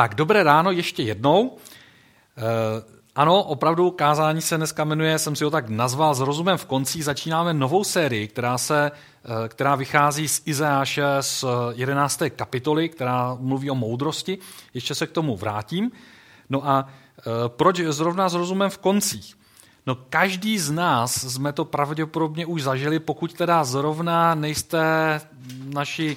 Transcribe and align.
Tak, 0.00 0.14
dobré 0.14 0.42
ráno 0.42 0.70
ještě 0.70 1.02
jednou. 1.02 1.56
E, 2.36 2.42
ano, 3.16 3.42
opravdu 3.42 3.90
kázání 3.90 4.42
se 4.42 4.56
dneska 4.56 4.84
jmenuje, 4.84 5.18
jsem 5.18 5.36
si 5.36 5.44
ho 5.44 5.50
tak 5.50 5.68
nazval 5.68 6.14
s 6.14 6.20
rozumem 6.20 6.58
v 6.58 6.64
konci. 6.64 7.02
Začínáme 7.02 7.54
novou 7.54 7.84
sérii, 7.84 8.28
která, 8.28 8.58
se, 8.58 8.90
e, 9.44 9.48
která 9.48 9.74
vychází 9.74 10.28
z 10.28 10.42
Izeáše 10.44 11.04
z 11.20 11.44
11. 11.72 12.22
kapitoly, 12.30 12.88
která 12.88 13.36
mluví 13.40 13.70
o 13.70 13.74
moudrosti. 13.74 14.38
Ještě 14.74 14.94
se 14.94 15.06
k 15.06 15.12
tomu 15.12 15.36
vrátím. 15.36 15.90
No 16.50 16.68
a 16.68 16.88
e, 16.88 17.22
proč 17.48 17.80
zrovna 17.80 18.28
s 18.28 18.34
rozumem 18.34 18.70
v 18.70 18.78
koncích? 18.78 19.36
No 19.86 19.94
každý 19.94 20.58
z 20.58 20.70
nás 20.70 21.32
jsme 21.32 21.52
to 21.52 21.64
pravděpodobně 21.64 22.46
už 22.46 22.62
zažili, 22.62 22.98
pokud 22.98 23.32
teda 23.32 23.64
zrovna 23.64 24.34
nejste 24.34 24.80
naši 25.64 26.16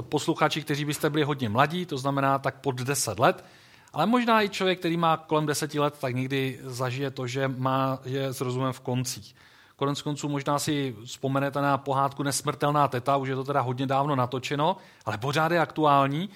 posluchači, 0.00 0.62
kteří 0.62 0.84
byste 0.84 1.10
byli 1.10 1.24
hodně 1.24 1.48
mladí, 1.48 1.86
to 1.86 1.98
znamená 1.98 2.38
tak 2.38 2.60
pod 2.60 2.80
10 2.80 3.18
let, 3.18 3.44
ale 3.92 4.06
možná 4.06 4.42
i 4.42 4.48
člověk, 4.48 4.78
který 4.78 4.96
má 4.96 5.16
kolem 5.16 5.46
10 5.46 5.74
let, 5.74 5.94
tak 6.00 6.14
někdy 6.14 6.60
zažije 6.62 7.10
to, 7.10 7.26
že 7.26 7.48
má, 7.48 7.98
je 8.04 8.26
s 8.26 8.40
rozumem 8.40 8.72
v 8.72 8.80
koncích. 8.80 9.34
Konec 9.76 10.02
konců 10.02 10.28
možná 10.28 10.58
si 10.58 10.96
vzpomenete 11.04 11.60
na 11.60 11.78
pohádku 11.78 12.22
Nesmrtelná 12.22 12.88
teta, 12.88 13.16
už 13.16 13.28
je 13.28 13.34
to 13.34 13.44
teda 13.44 13.60
hodně 13.60 13.86
dávno 13.86 14.16
natočeno, 14.16 14.76
ale 15.04 15.18
pořád 15.18 15.52
je 15.52 15.60
aktuální, 15.60 16.30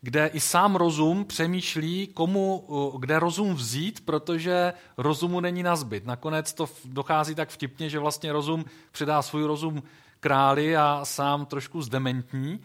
kde 0.00 0.26
i 0.26 0.40
sám 0.40 0.76
rozum 0.76 1.24
přemýšlí, 1.24 2.06
komu, 2.06 2.66
kde 2.98 3.18
rozum 3.18 3.54
vzít, 3.54 4.04
protože 4.04 4.72
rozumu 4.96 5.40
není 5.40 5.62
nazbyt. 5.62 6.06
Nakonec 6.06 6.52
to 6.52 6.68
dochází 6.84 7.34
tak 7.34 7.48
vtipně, 7.48 7.88
že 7.88 7.98
vlastně 7.98 8.32
rozum 8.32 8.64
předá 8.92 9.22
svůj 9.22 9.44
rozum 9.44 9.82
králi 10.20 10.76
a 10.76 11.00
sám 11.04 11.46
trošku 11.46 11.82
zdementní 11.82 12.60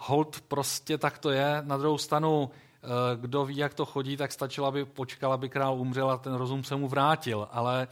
hold 0.00 0.40
prostě 0.40 0.98
tak 0.98 1.18
to 1.18 1.30
je. 1.30 1.62
Na 1.64 1.76
druhou 1.76 1.98
stranu, 1.98 2.50
eh, 2.50 2.86
kdo 3.16 3.44
ví, 3.44 3.56
jak 3.56 3.74
to 3.74 3.86
chodí, 3.86 4.16
tak 4.16 4.32
stačilo, 4.32 4.66
aby 4.66 4.84
počkal, 4.84 5.32
aby 5.32 5.48
král 5.48 5.80
umřel 5.80 6.10
a 6.10 6.18
ten 6.18 6.34
rozum 6.34 6.64
se 6.64 6.76
mu 6.76 6.88
vrátil. 6.88 7.48
Ale 7.50 7.88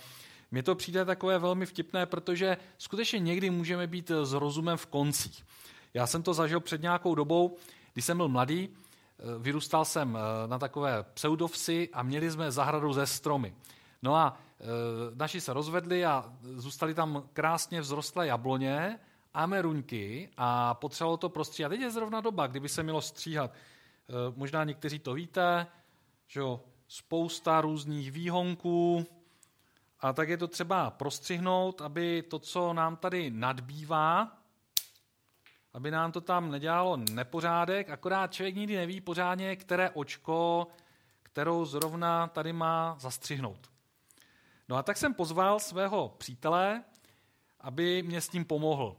mně 0.50 0.62
to 0.62 0.74
přijde 0.74 1.04
takové 1.04 1.38
velmi 1.38 1.66
vtipné, 1.66 2.06
protože 2.06 2.56
skutečně 2.78 3.18
někdy 3.18 3.50
můžeme 3.50 3.86
být 3.86 4.10
s 4.10 4.32
rozumem 4.32 4.76
v 4.76 4.86
koncích. 4.86 5.44
Já 5.94 6.06
jsem 6.06 6.22
to 6.22 6.34
zažil 6.34 6.60
před 6.60 6.82
nějakou 6.82 7.14
dobou, 7.14 7.56
když 7.92 8.04
jsem 8.04 8.16
byl 8.16 8.28
mladý, 8.28 8.68
eh, 8.68 9.22
vyrůstal 9.38 9.84
jsem 9.84 10.16
eh, 10.16 10.48
na 10.48 10.58
takové 10.58 11.04
pseudovsi 11.14 11.88
a 11.92 12.02
měli 12.02 12.30
jsme 12.30 12.50
zahradu 12.50 12.92
ze 12.92 13.06
stromy. 13.06 13.54
No 14.02 14.16
a 14.16 14.36
naši 15.14 15.40
se 15.40 15.52
rozvedli 15.52 16.04
a 16.04 16.32
zůstali 16.42 16.94
tam 16.94 17.22
krásně 17.32 17.82
vzrostlé 17.82 18.26
jabloně 18.26 18.98
ameruňky 19.34 20.28
a 20.36 20.74
potřebovalo 20.74 21.16
to 21.16 21.28
prostříhat. 21.28 21.70
Teď 21.70 21.80
je 21.80 21.90
zrovna 21.90 22.20
doba, 22.20 22.46
kdyby 22.46 22.68
se 22.68 22.82
mělo 22.82 23.02
stříhat. 23.02 23.50
Eh, 23.50 24.12
možná 24.36 24.64
někteří 24.64 24.98
to 24.98 25.14
víte, 25.14 25.66
že 26.26 26.40
jo, 26.40 26.60
spousta 26.88 27.60
různých 27.60 28.12
výhonků, 28.12 29.06
a 30.00 30.12
tak 30.12 30.28
je 30.28 30.36
to 30.36 30.48
třeba 30.48 30.90
prostřihnout, 30.90 31.80
aby 31.80 32.22
to, 32.22 32.38
co 32.38 32.72
nám 32.72 32.96
tady 32.96 33.30
nadbývá, 33.30 34.38
aby 35.72 35.90
nám 35.90 36.12
to 36.12 36.20
tam 36.20 36.50
nedělalo 36.50 36.96
nepořádek, 36.96 37.90
akorát 37.90 38.32
člověk 38.32 38.56
nikdy 38.56 38.76
neví 38.76 39.00
pořádně, 39.00 39.56
které 39.56 39.90
očko, 39.90 40.66
kterou 41.22 41.64
zrovna 41.64 42.26
tady 42.26 42.52
má 42.52 42.96
zastřihnout. 42.98 43.70
No 44.68 44.76
a 44.76 44.82
tak 44.82 44.96
jsem 44.96 45.14
pozval 45.14 45.60
svého 45.60 46.14
přítele, 46.18 46.84
aby 47.60 48.02
mě 48.02 48.20
s 48.20 48.28
tím 48.28 48.44
pomohl. 48.44 48.96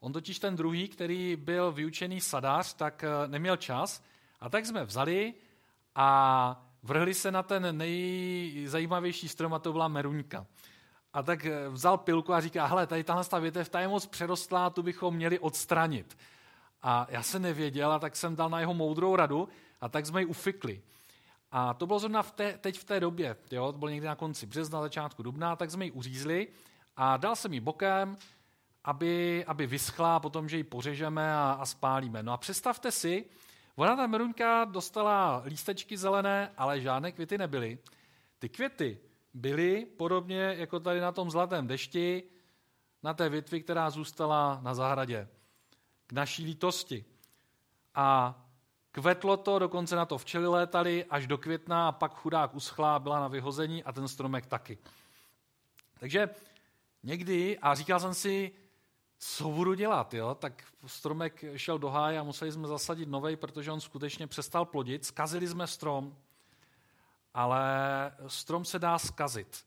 On 0.00 0.12
totiž 0.12 0.38
ten 0.38 0.56
druhý, 0.56 0.88
který 0.88 1.36
byl 1.36 1.72
vyučený 1.72 2.20
sadář, 2.20 2.74
tak 2.74 3.04
eh, 3.04 3.28
neměl 3.28 3.56
čas 3.56 4.02
a 4.40 4.48
tak 4.48 4.66
jsme 4.66 4.84
vzali 4.84 5.34
a 5.94 6.68
vrhli 6.82 7.14
se 7.14 7.30
na 7.30 7.42
ten 7.42 7.78
nejzajímavější 7.78 9.28
strom 9.28 9.54
a 9.54 9.58
to 9.58 9.72
byla 9.72 9.88
meruňka. 9.88 10.46
A 11.12 11.22
tak 11.22 11.44
eh, 11.44 11.68
vzal 11.68 11.98
pilku 11.98 12.32
a 12.32 12.40
říká, 12.40 12.66
hele, 12.66 12.86
tady 12.86 13.04
tahle 13.04 13.24
ta 13.24 13.38
větev, 13.38 13.68
ta 13.68 13.80
je 13.80 13.88
moc 13.88 14.06
přerostlá, 14.06 14.70
tu 14.70 14.82
bychom 14.82 15.14
měli 15.14 15.38
odstranit. 15.38 16.18
A 16.82 17.06
já 17.10 17.22
se 17.22 17.38
nevěděl 17.38 17.92
a 17.92 17.98
tak 17.98 18.16
jsem 18.16 18.36
dal 18.36 18.50
na 18.50 18.60
jeho 18.60 18.74
moudrou 18.74 19.16
radu 19.16 19.48
a 19.80 19.88
tak 19.88 20.06
jsme 20.06 20.20
ji 20.20 20.26
ufikli. 20.26 20.82
A 21.50 21.74
to 21.74 21.86
bylo 21.86 21.98
zrovna 21.98 22.22
v 22.22 22.32
té, 22.32 22.58
teď 22.58 22.78
v 22.78 22.84
té 22.84 23.00
době, 23.00 23.36
jo, 23.50 23.72
to 23.72 23.78
bylo 23.78 23.88
někdy 23.88 24.06
na 24.06 24.14
konci 24.14 24.46
března, 24.46 24.80
začátku 24.80 25.22
dubna, 25.22 25.56
tak 25.56 25.70
jsme 25.70 25.84
ji 25.84 25.90
uřízli 25.90 26.48
a 26.96 27.16
dal 27.16 27.36
jsem 27.36 27.54
ji 27.54 27.60
bokem, 27.60 28.16
aby, 28.88 29.44
aby 29.44 29.66
vyschla 29.66 30.16
a 30.16 30.20
potom, 30.20 30.48
že 30.48 30.56
ji 30.56 30.64
pořežeme 30.64 31.34
a, 31.34 31.56
a 31.60 31.66
spálíme. 31.66 32.22
No 32.22 32.32
a 32.32 32.36
představte 32.36 32.92
si, 32.92 33.24
ona 33.76 33.96
ta 33.96 34.06
meruňka 34.06 34.64
dostala 34.64 35.42
lístečky 35.44 35.96
zelené, 35.96 36.52
ale 36.56 36.80
žádné 36.80 37.12
květy 37.12 37.38
nebyly. 37.38 37.78
Ty 38.38 38.48
květy 38.48 38.98
byly 39.34 39.86
podobně 39.96 40.40
jako 40.58 40.80
tady 40.80 41.00
na 41.00 41.12
tom 41.12 41.30
zlatém 41.30 41.66
dešti, 41.66 42.22
na 43.02 43.14
té 43.14 43.28
větvi, 43.28 43.60
která 43.60 43.90
zůstala 43.90 44.60
na 44.62 44.74
zahradě. 44.74 45.28
K 46.06 46.12
naší 46.12 46.44
lítosti. 46.44 47.04
A 47.94 48.34
kvetlo 48.92 49.36
to, 49.36 49.58
dokonce 49.58 49.96
na 49.96 50.04
to 50.04 50.18
včely 50.18 50.46
létali 50.46 51.04
až 51.04 51.26
do 51.26 51.38
května 51.38 51.88
a 51.88 51.92
pak 51.92 52.14
chudák 52.14 52.54
uschlá, 52.54 52.98
byla 52.98 53.20
na 53.20 53.28
vyhození 53.28 53.84
a 53.84 53.92
ten 53.92 54.08
stromek 54.08 54.46
taky. 54.46 54.78
Takže 56.00 56.28
někdy, 57.02 57.58
a 57.58 57.74
říkal 57.74 58.00
jsem 58.00 58.14
si, 58.14 58.52
co 59.18 59.48
budu 59.48 59.74
dělat, 59.74 60.14
jo? 60.14 60.34
tak 60.34 60.64
stromek 60.86 61.44
šel 61.56 61.78
do 61.78 61.90
háje 61.90 62.18
a 62.18 62.22
museli 62.22 62.52
jsme 62.52 62.68
zasadit 62.68 63.08
novej, 63.08 63.36
protože 63.36 63.72
on 63.72 63.80
skutečně 63.80 64.26
přestal 64.26 64.64
plodit. 64.64 65.04
Skazili 65.04 65.48
jsme 65.48 65.66
strom, 65.66 66.16
ale 67.34 67.62
strom 68.26 68.64
se 68.64 68.78
dá 68.78 68.98
skazit. 68.98 69.66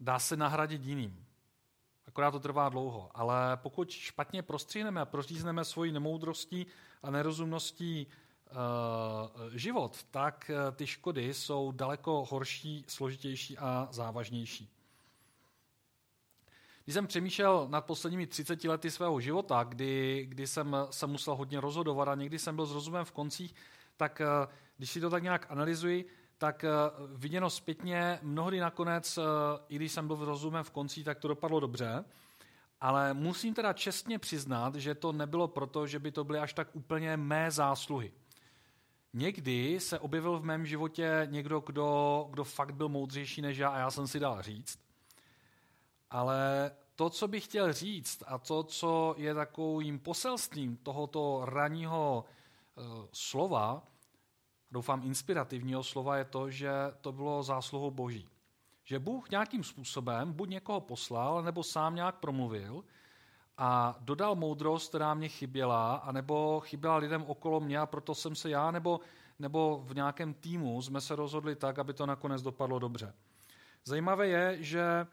Dá 0.00 0.18
se 0.18 0.36
nahradit 0.36 0.84
jiným. 0.84 1.26
Akorát 2.06 2.30
to 2.30 2.40
trvá 2.40 2.68
dlouho. 2.68 3.10
Ale 3.14 3.56
pokud 3.56 3.90
špatně 3.90 4.42
prostříhneme 4.42 5.00
a 5.00 5.04
prořízneme 5.04 5.64
svoji 5.64 5.92
nemoudrostí 5.92 6.66
a 7.02 7.10
nerozumností 7.10 8.06
uh, 8.06 9.48
život, 9.54 10.04
tak 10.10 10.50
eh, 10.50 10.72
ty 10.72 10.86
škody 10.86 11.34
jsou 11.34 11.72
daleko 11.72 12.26
horší, 12.30 12.84
složitější 12.88 13.58
a 13.58 13.88
závažnější. 13.90 14.70
Když 16.84 16.94
jsem 16.94 17.06
přemýšlel 17.06 17.66
nad 17.70 17.80
posledními 17.80 18.26
30 18.26 18.64
lety 18.64 18.90
svého 18.90 19.20
života, 19.20 19.64
kdy, 19.64 20.24
kdy 20.28 20.46
jsem 20.46 20.76
se 20.90 21.06
musel 21.06 21.34
hodně 21.34 21.60
rozhodovat 21.60 22.08
a 22.08 22.14
někdy 22.14 22.38
jsem 22.38 22.56
byl 22.56 22.66
s 22.66 22.72
rozumem 22.72 23.04
v 23.04 23.12
koncích, 23.12 23.54
tak 23.96 24.20
eh, 24.20 24.26
když 24.76 24.90
si 24.90 25.00
to 25.00 25.10
tak 25.10 25.22
nějak 25.22 25.46
analyzuji, 25.50 26.04
tak 26.38 26.64
eh, 26.64 26.68
viděno 27.14 27.50
zpětně, 27.50 28.18
mnohdy 28.22 28.60
nakonec, 28.60 29.18
eh, 29.18 29.22
i 29.68 29.76
když 29.76 29.92
jsem 29.92 30.06
byl 30.06 30.16
v 30.16 30.22
rozumem 30.22 30.64
v 30.64 30.70
koncích, 30.70 31.04
tak 31.04 31.18
to 31.18 31.28
dopadlo 31.28 31.60
dobře, 31.60 32.04
ale 32.80 33.14
musím 33.14 33.54
teda 33.54 33.72
čestně 33.72 34.18
přiznat, 34.18 34.74
že 34.74 34.94
to 34.94 35.12
nebylo 35.12 35.48
proto, 35.48 35.86
že 35.86 35.98
by 35.98 36.12
to 36.12 36.24
byly 36.24 36.38
až 36.38 36.52
tak 36.52 36.68
úplně 36.72 37.16
mé 37.16 37.50
zásluhy. 37.50 38.12
Někdy 39.12 39.80
se 39.80 39.98
objevil 39.98 40.38
v 40.38 40.44
mém 40.44 40.66
životě 40.66 41.28
někdo, 41.30 41.60
kdo, 41.60 42.26
kdo 42.30 42.44
fakt 42.44 42.74
byl 42.74 42.88
moudřejší 42.88 43.42
než 43.42 43.58
já 43.58 43.68
a 43.68 43.78
já 43.78 43.90
jsem 43.90 44.06
si 44.06 44.20
dal 44.20 44.42
říct. 44.42 44.83
Ale 46.14 46.70
to, 46.96 47.10
co 47.10 47.28
bych 47.28 47.44
chtěl 47.44 47.72
říct 47.72 48.22
a 48.26 48.38
to, 48.38 48.62
co 48.62 49.14
je 49.18 49.34
takovým 49.34 49.98
poselstvím 49.98 50.76
tohoto 50.76 51.42
ranního 51.44 52.24
uh, 52.76 52.84
slova, 53.12 53.82
doufám 54.70 55.02
inspirativního 55.04 55.82
slova, 55.82 56.16
je 56.16 56.24
to, 56.24 56.50
že 56.50 56.70
to 57.00 57.12
bylo 57.12 57.42
zásluhou 57.42 57.90
Boží. 57.90 58.28
Že 58.84 58.98
Bůh 58.98 59.30
nějakým 59.30 59.64
způsobem 59.64 60.32
buď 60.32 60.48
někoho 60.48 60.80
poslal, 60.80 61.42
nebo 61.42 61.62
sám 61.62 61.94
nějak 61.94 62.14
promluvil 62.18 62.84
a 63.58 63.96
dodal 64.00 64.34
moudrost, 64.34 64.88
která 64.88 65.14
mě 65.14 65.28
chyběla, 65.28 65.94
anebo 65.94 66.60
chyběla 66.60 66.96
lidem 66.96 67.22
okolo 67.22 67.60
mě 67.60 67.78
a 67.78 67.86
proto 67.86 68.14
jsem 68.14 68.34
se 68.34 68.50
já 68.50 68.70
nebo, 68.70 69.00
nebo 69.38 69.82
v 69.84 69.94
nějakém 69.94 70.34
týmu 70.34 70.82
jsme 70.82 71.00
se 71.00 71.16
rozhodli 71.16 71.56
tak, 71.56 71.78
aby 71.78 71.94
to 71.94 72.06
nakonec 72.06 72.42
dopadlo 72.42 72.78
dobře. 72.78 73.14
Zajímavé 73.84 74.28
je, 74.28 74.62
že 74.62 75.06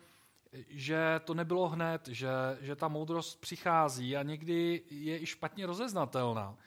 že 0.68 1.22
to 1.24 1.34
nebylo 1.34 1.70
hned, 1.70 2.08
že, 2.08 2.30
že 2.62 2.76
ta 2.76 2.88
moudrost 2.88 3.42
přichází 3.42 4.18
a 4.18 4.24
někdy 4.24 4.82
je 4.90 5.22
i 5.22 5.26
špatně 5.26 5.66
rozeznatelná. 5.66 6.58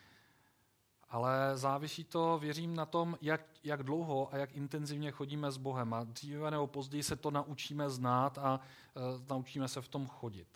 Ale 1.08 1.52
závisí 1.54 2.04
to, 2.04 2.38
věřím, 2.38 2.74
na 2.74 2.86
tom, 2.86 3.18
jak, 3.22 3.40
jak 3.64 3.82
dlouho 3.82 4.34
a 4.34 4.36
jak 4.36 4.56
intenzivně 4.56 5.10
chodíme 5.10 5.52
s 5.52 5.56
Bohem. 5.56 5.94
A 5.94 6.04
dříve 6.04 6.50
nebo 6.50 6.66
později 6.66 7.02
se 7.02 7.16
to 7.16 7.30
naučíme 7.30 7.90
znát 7.90 8.38
a 8.38 8.60
uh, 8.94 9.02
naučíme 9.28 9.68
se 9.68 9.80
v 9.80 9.88
tom 9.88 10.06
chodit. 10.06 10.48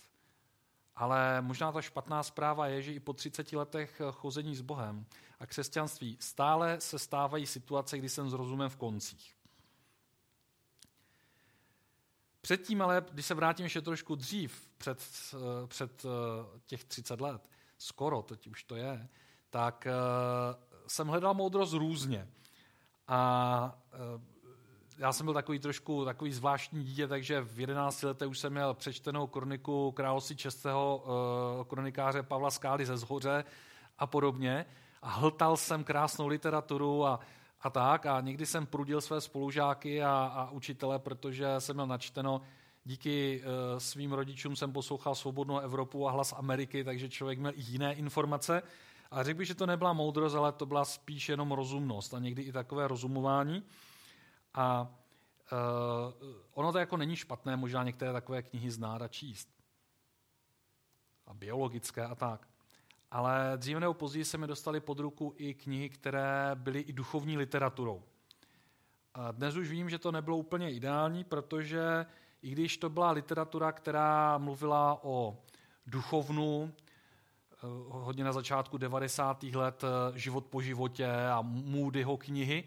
Ale 0.96 1.40
možná 1.40 1.72
ta 1.72 1.82
špatná 1.82 2.22
zpráva 2.22 2.66
je, 2.66 2.82
že 2.82 2.92
i 2.92 3.00
po 3.00 3.12
30 3.12 3.52
letech 3.52 4.00
chození 4.10 4.56
s 4.56 4.60
Bohem 4.60 5.06
a 5.40 5.46
křesťanství 5.46 6.16
stále 6.20 6.80
se 6.80 6.98
stávají 6.98 7.46
situace, 7.46 7.98
kdy 7.98 8.08
jsem 8.08 8.30
s 8.30 8.32
rozumem 8.32 8.68
v 8.68 8.76
koncích. 8.76 9.37
Předtím 12.48 12.82
ale, 12.82 13.04
když 13.12 13.26
se 13.26 13.34
vrátím 13.34 13.64
ještě 13.64 13.80
trošku 13.80 14.14
dřív, 14.14 14.70
před, 14.78 15.02
eh, 15.34 15.66
před 15.66 16.04
eh, 16.04 16.58
těch 16.66 16.84
30 16.84 17.20
let, 17.20 17.50
skoro, 17.78 18.22
teď 18.22 18.46
už 18.46 18.64
to 18.64 18.76
je, 18.76 19.08
tak 19.50 19.86
eh, 19.86 19.92
jsem 20.86 21.08
hledal 21.08 21.34
moudrost 21.34 21.72
různě. 21.72 22.28
A 23.08 23.78
já 24.98 25.12
jsem 25.12 25.26
byl 25.26 25.34
takový 25.34 25.58
trošku 25.58 26.04
takový 26.04 26.32
zvláštní 26.32 26.84
dítě, 26.84 27.08
takže 27.08 27.40
v 27.40 27.60
11 27.60 28.02
letech 28.02 28.28
už 28.28 28.38
jsem 28.38 28.52
měl 28.52 28.74
přečtenou 28.74 29.26
kroniku 29.26 29.92
království 29.92 30.36
českého 30.36 31.04
uh, 31.58 31.64
kronikáře 31.64 32.22
Pavla 32.22 32.50
Skály 32.50 32.86
ze 32.86 32.96
Zhoře 32.96 33.44
a 33.98 34.06
podobně. 34.06 34.66
A 35.02 35.10
hltal 35.10 35.56
jsem 35.56 35.84
krásnou 35.84 36.26
literaturu 36.26 37.06
a, 37.06 37.20
a 37.60 37.70
tak. 37.70 38.06
A 38.06 38.20
někdy 38.20 38.46
jsem 38.46 38.66
prudil 38.66 39.00
své 39.00 39.20
spolužáky 39.20 40.02
a, 40.02 40.10
a 40.34 40.50
učitele, 40.50 40.98
protože 40.98 41.46
jsem 41.58 41.76
měl 41.76 41.86
načteno 41.86 42.42
díky 42.84 43.42
uh, 43.42 43.78
svým 43.78 44.12
rodičům 44.12 44.56
jsem 44.56 44.72
poslouchal 44.72 45.14
Svobodnou 45.14 45.58
Evropu 45.58 46.08
a 46.08 46.10
Hlas 46.10 46.32
Ameriky, 46.32 46.84
takže 46.84 47.08
člověk 47.08 47.38
měl 47.38 47.52
jiné 47.56 47.94
informace. 47.94 48.62
A 49.10 49.22
řekl 49.22 49.38
bych, 49.38 49.46
že 49.46 49.54
to 49.54 49.66
nebyla 49.66 49.92
moudrost, 49.92 50.36
ale 50.36 50.52
to 50.52 50.66
byla 50.66 50.84
spíš 50.84 51.28
jenom 51.28 51.52
rozumnost 51.52 52.14
a 52.14 52.18
někdy 52.18 52.42
i 52.42 52.52
takové 52.52 52.88
rozumování. 52.88 53.62
A 54.54 54.88
uh, 55.52 56.32
ono 56.54 56.72
to 56.72 56.78
jako 56.78 56.96
není 56.96 57.16
špatné, 57.16 57.56
možná 57.56 57.82
některé 57.84 58.12
takové 58.12 58.42
knihy 58.42 58.70
znát 58.70 59.02
a 59.02 59.08
číst. 59.08 59.48
A 61.26 61.34
biologické 61.34 62.04
a 62.04 62.14
tak. 62.14 62.48
Ale 63.10 63.52
dříve 63.56 63.80
nebo 63.80 63.94
později 63.94 64.24
se 64.24 64.38
mi 64.38 64.46
dostaly 64.46 64.80
pod 64.80 64.98
ruku 64.98 65.34
i 65.36 65.54
knihy, 65.54 65.88
které 65.88 66.50
byly 66.54 66.80
i 66.80 66.92
duchovní 66.92 67.38
literaturou. 67.38 68.02
A 69.14 69.32
dnes 69.32 69.56
už 69.56 69.70
vím, 69.70 69.90
že 69.90 69.98
to 69.98 70.12
nebylo 70.12 70.36
úplně 70.36 70.72
ideální, 70.72 71.24
protože 71.24 72.06
i 72.42 72.50
když 72.50 72.78
to 72.78 72.90
byla 72.90 73.10
literatura, 73.10 73.72
která 73.72 74.38
mluvila 74.38 75.04
o 75.04 75.38
duchovnu, 75.86 76.72
eh, 76.72 77.56
hodně 77.88 78.24
na 78.24 78.32
začátku 78.32 78.78
90. 78.78 79.56
let 79.56 79.84
eh, 79.84 80.18
Život 80.18 80.46
po 80.46 80.62
životě 80.62 81.10
a 81.10 81.42
Moodyho 81.42 82.16
knihy, 82.16 82.64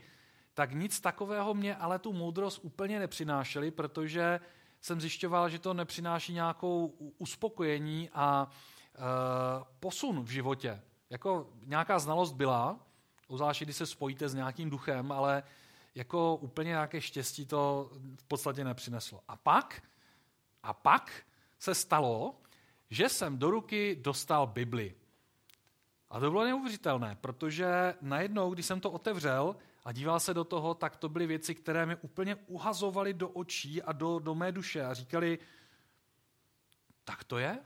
tak 0.54 0.72
nic 0.72 1.00
takového 1.00 1.54
mě 1.54 1.76
ale 1.76 2.00
tu 2.00 2.14
moudrost 2.14 2.60
úplně 2.64 3.00
nepřinášeli, 3.00 3.72
protože 3.72 4.40
jsem 4.82 5.02
zjišťoval, 5.02 5.50
že 5.50 5.60
to 5.60 5.74
nepřináší 5.74 6.34
nějakou 6.34 6.88
uspokojení 7.18 8.10
a 8.14 8.48
e, 8.50 8.81
posun 9.80 10.24
v 10.24 10.30
životě. 10.30 10.82
Jako 11.10 11.50
nějaká 11.66 12.00
znalost 12.00 12.32
byla, 12.32 12.80
zvláště 13.30 13.66
když 13.66 13.78
se 13.78 13.86
spojíte 13.86 14.30
s 14.30 14.34
nějakým 14.34 14.70
duchem, 14.70 15.12
ale 15.12 15.44
jako 15.96 16.36
úplně 16.36 16.68
nějaké 16.68 17.02
štěstí 17.02 17.46
to 17.46 17.92
v 18.20 18.24
podstatě 18.24 18.64
nepřineslo. 18.64 19.22
A 19.28 19.36
pak, 19.36 19.84
a 20.64 20.74
pak 20.74 21.24
se 21.60 21.76
stalo, 21.76 22.36
že 22.90 23.10
jsem 23.10 23.38
do 23.38 23.52
ruky 23.52 23.96
dostal 24.02 24.48
Bibli. 24.48 24.96
A 26.10 26.20
to 26.20 26.32
bylo 26.32 26.44
neuvěřitelné, 26.44 27.18
protože 27.22 27.94
najednou, 28.02 28.54
když 28.54 28.66
jsem 28.66 28.80
to 28.80 28.92
otevřel 28.92 29.56
a 29.86 29.92
díval 29.92 30.20
se 30.20 30.34
do 30.34 30.44
toho, 30.44 30.74
tak 30.74 30.96
to 30.96 31.10
byly 31.10 31.28
věci, 31.28 31.56
které 31.56 31.86
mi 31.86 31.96
úplně 31.96 32.36
uhazovaly 32.36 33.14
do 33.14 33.30
očí 33.30 33.82
a 33.82 33.92
do, 33.92 34.20
do 34.20 34.36
mé 34.36 34.52
duše 34.52 34.86
a 34.86 34.94
říkali, 34.94 35.40
tak 37.04 37.24
to 37.24 37.38
je? 37.38 37.60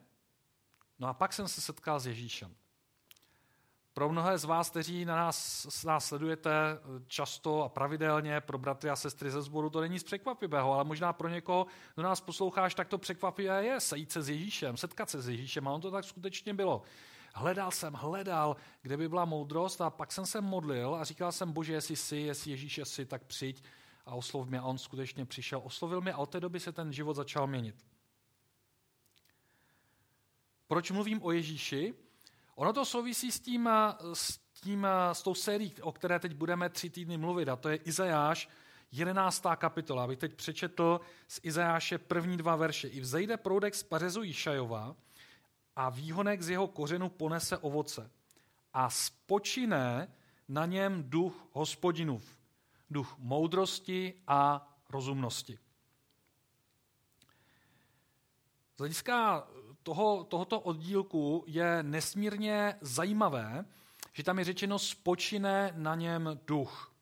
No 0.99 1.07
a 1.07 1.13
pak 1.13 1.33
jsem 1.33 1.47
se 1.47 1.61
setkal 1.61 1.99
s 1.99 2.07
Ježíšem. 2.07 2.55
Pro 3.93 4.09
mnohé 4.09 4.37
z 4.37 4.43
vás, 4.43 4.69
kteří 4.69 5.05
na 5.05 5.15
nás, 5.15 5.67
nás 5.85 6.05
sledujete 6.05 6.51
často 7.07 7.63
a 7.63 7.69
pravidelně, 7.69 8.41
pro 8.41 8.57
bratry 8.57 8.89
a 8.89 8.95
sestry 8.95 9.31
ze 9.31 9.41
sboru, 9.41 9.69
to 9.69 9.81
není 9.81 9.93
nic 9.93 10.03
překvapivého, 10.03 10.73
ale 10.73 10.83
možná 10.83 11.13
pro 11.13 11.29
někoho, 11.29 11.67
kdo 11.95 12.03
nás 12.03 12.21
posloucháš, 12.21 12.75
tak 12.75 12.87
to 12.87 12.97
překvapivé 12.97 13.65
je 13.65 13.79
sejít 13.79 14.11
se 14.11 14.21
s 14.21 14.29
Ježíšem, 14.29 14.77
setkat 14.77 15.09
se 15.09 15.21
s 15.21 15.29
Ježíšem 15.29 15.67
a 15.67 15.71
on 15.71 15.81
to 15.81 15.91
tak 15.91 16.05
skutečně 16.05 16.53
bylo. 16.53 16.81
Hledal 17.33 17.71
jsem, 17.71 17.93
hledal, 17.93 18.55
kde 18.81 18.97
by 18.97 19.09
byla 19.09 19.25
moudrost 19.25 19.81
a 19.81 19.89
pak 19.89 20.11
jsem 20.11 20.25
se 20.25 20.41
modlil 20.41 20.95
a 20.95 21.03
říkal 21.03 21.31
jsem, 21.31 21.51
bože, 21.51 21.73
jestli 21.73 21.95
jsi, 21.95 22.17
jestli 22.17 22.51
Ježíš 22.51 22.79
jsi, 22.83 23.05
tak 23.05 23.23
přijď 23.23 23.63
a 24.05 24.15
oslov 24.15 24.47
mě. 24.47 24.59
A 24.59 24.63
on 24.63 24.77
skutečně 24.77 25.25
přišel, 25.25 25.61
oslovil 25.63 26.01
mě 26.01 26.13
a 26.13 26.17
od 26.17 26.29
té 26.29 26.39
doby 26.39 26.59
se 26.59 26.71
ten 26.71 26.93
život 26.93 27.13
začal 27.13 27.47
měnit. 27.47 27.75
Proč 30.67 30.91
mluvím 30.91 31.23
o 31.23 31.31
Ježíši? 31.31 31.93
Ono 32.55 32.73
to 32.73 32.85
souvisí 32.85 33.31
s 33.31 33.39
tím, 33.39 33.69
s, 34.13 34.37
tím, 34.53 34.87
s 35.13 35.21
tou 35.21 35.35
sérií, 35.35 35.73
o 35.81 35.91
které 35.91 36.19
teď 36.19 36.33
budeme 36.33 36.69
tři 36.69 36.89
týdny 36.89 37.17
mluvit, 37.17 37.49
a 37.49 37.55
to 37.55 37.69
je 37.69 37.75
Izajáš, 37.75 38.49
11. 38.91 39.43
kapitola. 39.55 40.03
Abych 40.03 40.19
teď 40.19 40.33
přečetl 40.33 40.99
z 41.27 41.39
Izajáše 41.43 41.97
první 41.97 42.37
dva 42.37 42.55
verše. 42.55 42.87
I 42.87 42.99
vzejde 42.99 43.37
proudek 43.37 43.75
z 43.75 43.83
pařezu 43.83 44.23
Jišajova 44.23 44.95
a 45.75 45.89
výhonek 45.89 46.41
z 46.41 46.49
jeho 46.49 46.67
kořenu 46.67 47.09
ponese 47.09 47.57
ovoce. 47.57 48.11
A 48.73 48.89
spočine 48.89 50.13
na 50.47 50.65
něm 50.65 51.03
duch 51.09 51.47
hospodinův, 51.51 52.37
duch 52.89 53.15
moudrosti 53.17 54.13
a 54.27 54.71
rozumnosti. 54.89 55.59
Z 58.75 58.77
hlediska 58.77 59.47
toho, 59.85 60.23
tohoto 60.23 60.59
oddílku 60.59 61.43
je 61.47 61.83
nesmírně 61.83 62.75
zajímavé, 62.81 63.65
že 64.13 64.23
tam 64.23 64.39
je 64.39 64.45
řečeno 64.45 64.79
spočine 64.79 65.73
na 65.75 65.95
něm 65.95 66.39
duch. 66.47 66.93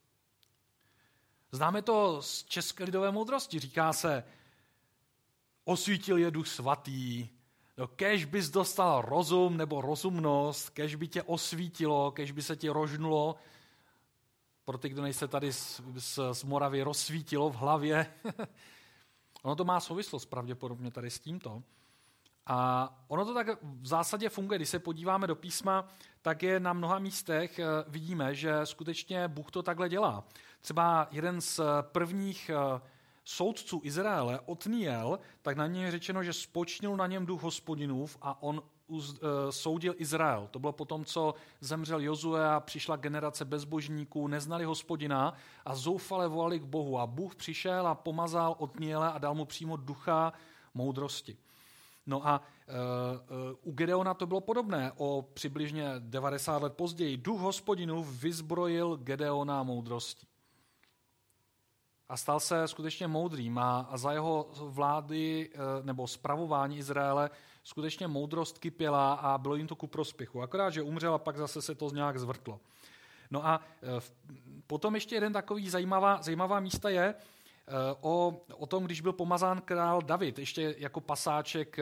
Známe 1.52 1.82
to 1.82 2.22
z 2.22 2.44
české 2.44 2.84
lidové 2.84 3.12
moudrosti. 3.12 3.60
Říká 3.60 3.94
se, 3.94 4.24
osvítil 5.66 6.18
je 6.18 6.32
duch 6.32 6.48
svatý, 6.48 7.30
No, 7.78 7.88
kež 7.88 8.26
bys 8.26 8.50
dostal 8.50 9.02
rozum 9.02 9.58
nebo 9.58 9.82
rozumnost, 9.82 10.70
kež 10.70 10.96
by 10.96 11.08
tě 11.08 11.24
osvítilo, 11.24 12.12
kež 12.12 12.32
by 12.32 12.42
se 12.42 12.56
ti 12.56 12.70
rožnulo, 12.70 13.36
pro 14.66 14.78
ty, 14.78 14.90
kdo 14.90 15.02
nejste 15.02 15.28
tady 15.28 15.54
z, 15.54 15.82
z, 15.96 16.20
z 16.32 16.44
Moravy, 16.44 16.82
rozsvítilo 16.82 17.50
v 17.50 17.56
hlavě. 17.56 18.14
ono 19.44 19.56
to 19.56 19.66
má 19.66 19.80
souvislost 19.80 20.26
pravděpodobně 20.26 20.92
tady 20.92 21.10
s 21.10 21.20
tímto. 21.20 21.64
A 22.48 22.90
ono 23.08 23.26
to 23.26 23.34
tak 23.34 23.48
v 23.64 23.88
zásadě 23.88 24.30
funguje. 24.30 24.58
Když 24.58 24.70
se 24.70 24.80
podíváme 24.80 25.28
do 25.28 25.36
písma, 25.36 25.88
tak 26.22 26.44
je 26.44 26.60
na 26.60 26.74
mnoha 26.74 27.00
místech 27.00 27.60
eh, 27.60 27.66
vidíme, 27.88 28.36
že 28.36 28.60
skutečně 28.64 29.28
Bůh 29.28 29.52
to 29.52 29.64
takhle 29.64 29.90
dělá. 29.90 30.24
Třeba 30.62 31.08
jeden 31.12 31.42
z 31.42 31.60
prvních 31.82 32.50
eh, 32.50 32.82
soudců 33.24 33.82
Izraele, 33.84 34.40
Otniel, 34.46 35.20
tak 35.42 35.58
na 35.58 35.68
něj 35.68 35.84
je 35.84 35.92
řečeno, 35.92 36.24
že 36.24 36.34
spočnil 36.34 36.98
na 36.98 37.08
něm 37.08 37.26
duch 37.26 37.42
hospodinův 37.42 38.18
a 38.22 38.44
on 38.44 38.64
uz, 38.88 39.14
e, 39.14 39.52
soudil 39.52 39.94
Izrael. 39.98 40.48
To 40.52 40.60
bylo 40.60 40.74
potom, 40.74 41.06
co 41.06 41.36
zemřel 41.62 42.02
Jozue 42.02 42.50
a 42.50 42.60
přišla 42.60 42.96
generace 42.96 43.46
bezbožníků, 43.46 44.28
neznali 44.28 44.66
hospodina 44.66 45.34
a 45.66 45.76
zoufale 45.76 46.28
volali 46.28 46.60
k 46.60 46.64
Bohu. 46.64 47.00
A 47.00 47.08
Bůh 47.08 47.36
přišel 47.36 47.88
a 47.88 47.96
pomazal 47.96 48.56
Otniele 48.58 49.12
a 49.12 49.18
dal 49.18 49.36
mu 49.36 49.46
přímo 49.46 49.78
ducha 49.78 50.34
moudrosti. 50.74 51.38
No 52.06 52.28
a 52.28 52.42
e, 52.68 52.74
u 53.62 53.72
Gedeona 53.72 54.14
to 54.14 54.26
bylo 54.26 54.42
podobné. 54.42 54.92
O 54.98 55.22
přibližně 55.34 55.86
90 56.00 56.62
let 56.62 56.74
později 56.74 57.18
duch 57.18 57.40
hospodinův 57.40 58.22
vyzbrojil 58.22 58.98
Gedeona 58.98 59.64
moudrostí 59.64 60.28
a 62.14 62.18
stal 62.18 62.40
se 62.40 62.68
skutečně 62.68 63.08
moudrým 63.08 63.58
a, 63.58 63.90
za 63.96 64.12
jeho 64.12 64.50
vlády 64.60 65.50
eh, 65.54 65.58
nebo 65.84 66.08
spravování 66.08 66.78
Izraele 66.78 67.30
skutečně 67.64 68.08
moudrost 68.08 68.58
kypěla 68.58 69.14
a 69.14 69.38
bylo 69.38 69.56
jim 69.56 69.68
to 69.68 69.76
ku 69.76 69.88
prospěchu. 69.88 70.42
Akorát, 70.42 70.70
že 70.70 70.82
umřel 70.82 71.14
a 71.14 71.18
pak 71.18 71.38
zase 71.38 71.62
se 71.62 71.76
to 71.76 71.90
nějak 71.90 72.20
zvrtlo. 72.20 72.60
No 73.32 73.48
a 73.48 73.62
potom 74.68 74.96
ještě 74.96 75.16
jeden 75.16 75.34
takový 75.34 75.70
zajímavá, 75.70 76.22
zajímavá 76.22 76.60
místa 76.60 76.90
je 76.90 77.16
o, 78.02 78.42
o 78.54 78.66
tom, 78.66 78.84
když 78.84 79.02
byl 79.02 79.14
pomazán 79.14 79.62
král 79.62 80.02
David, 80.02 80.40
ještě 80.40 80.76
jako 80.78 81.02
pasáček, 81.02 81.78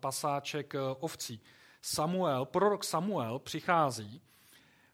pasáček 0.00 0.74
ovcí. 0.98 1.40
Samuel, 1.82 2.44
prorok 2.44 2.84
Samuel 2.84 3.38
přichází, 3.38 4.20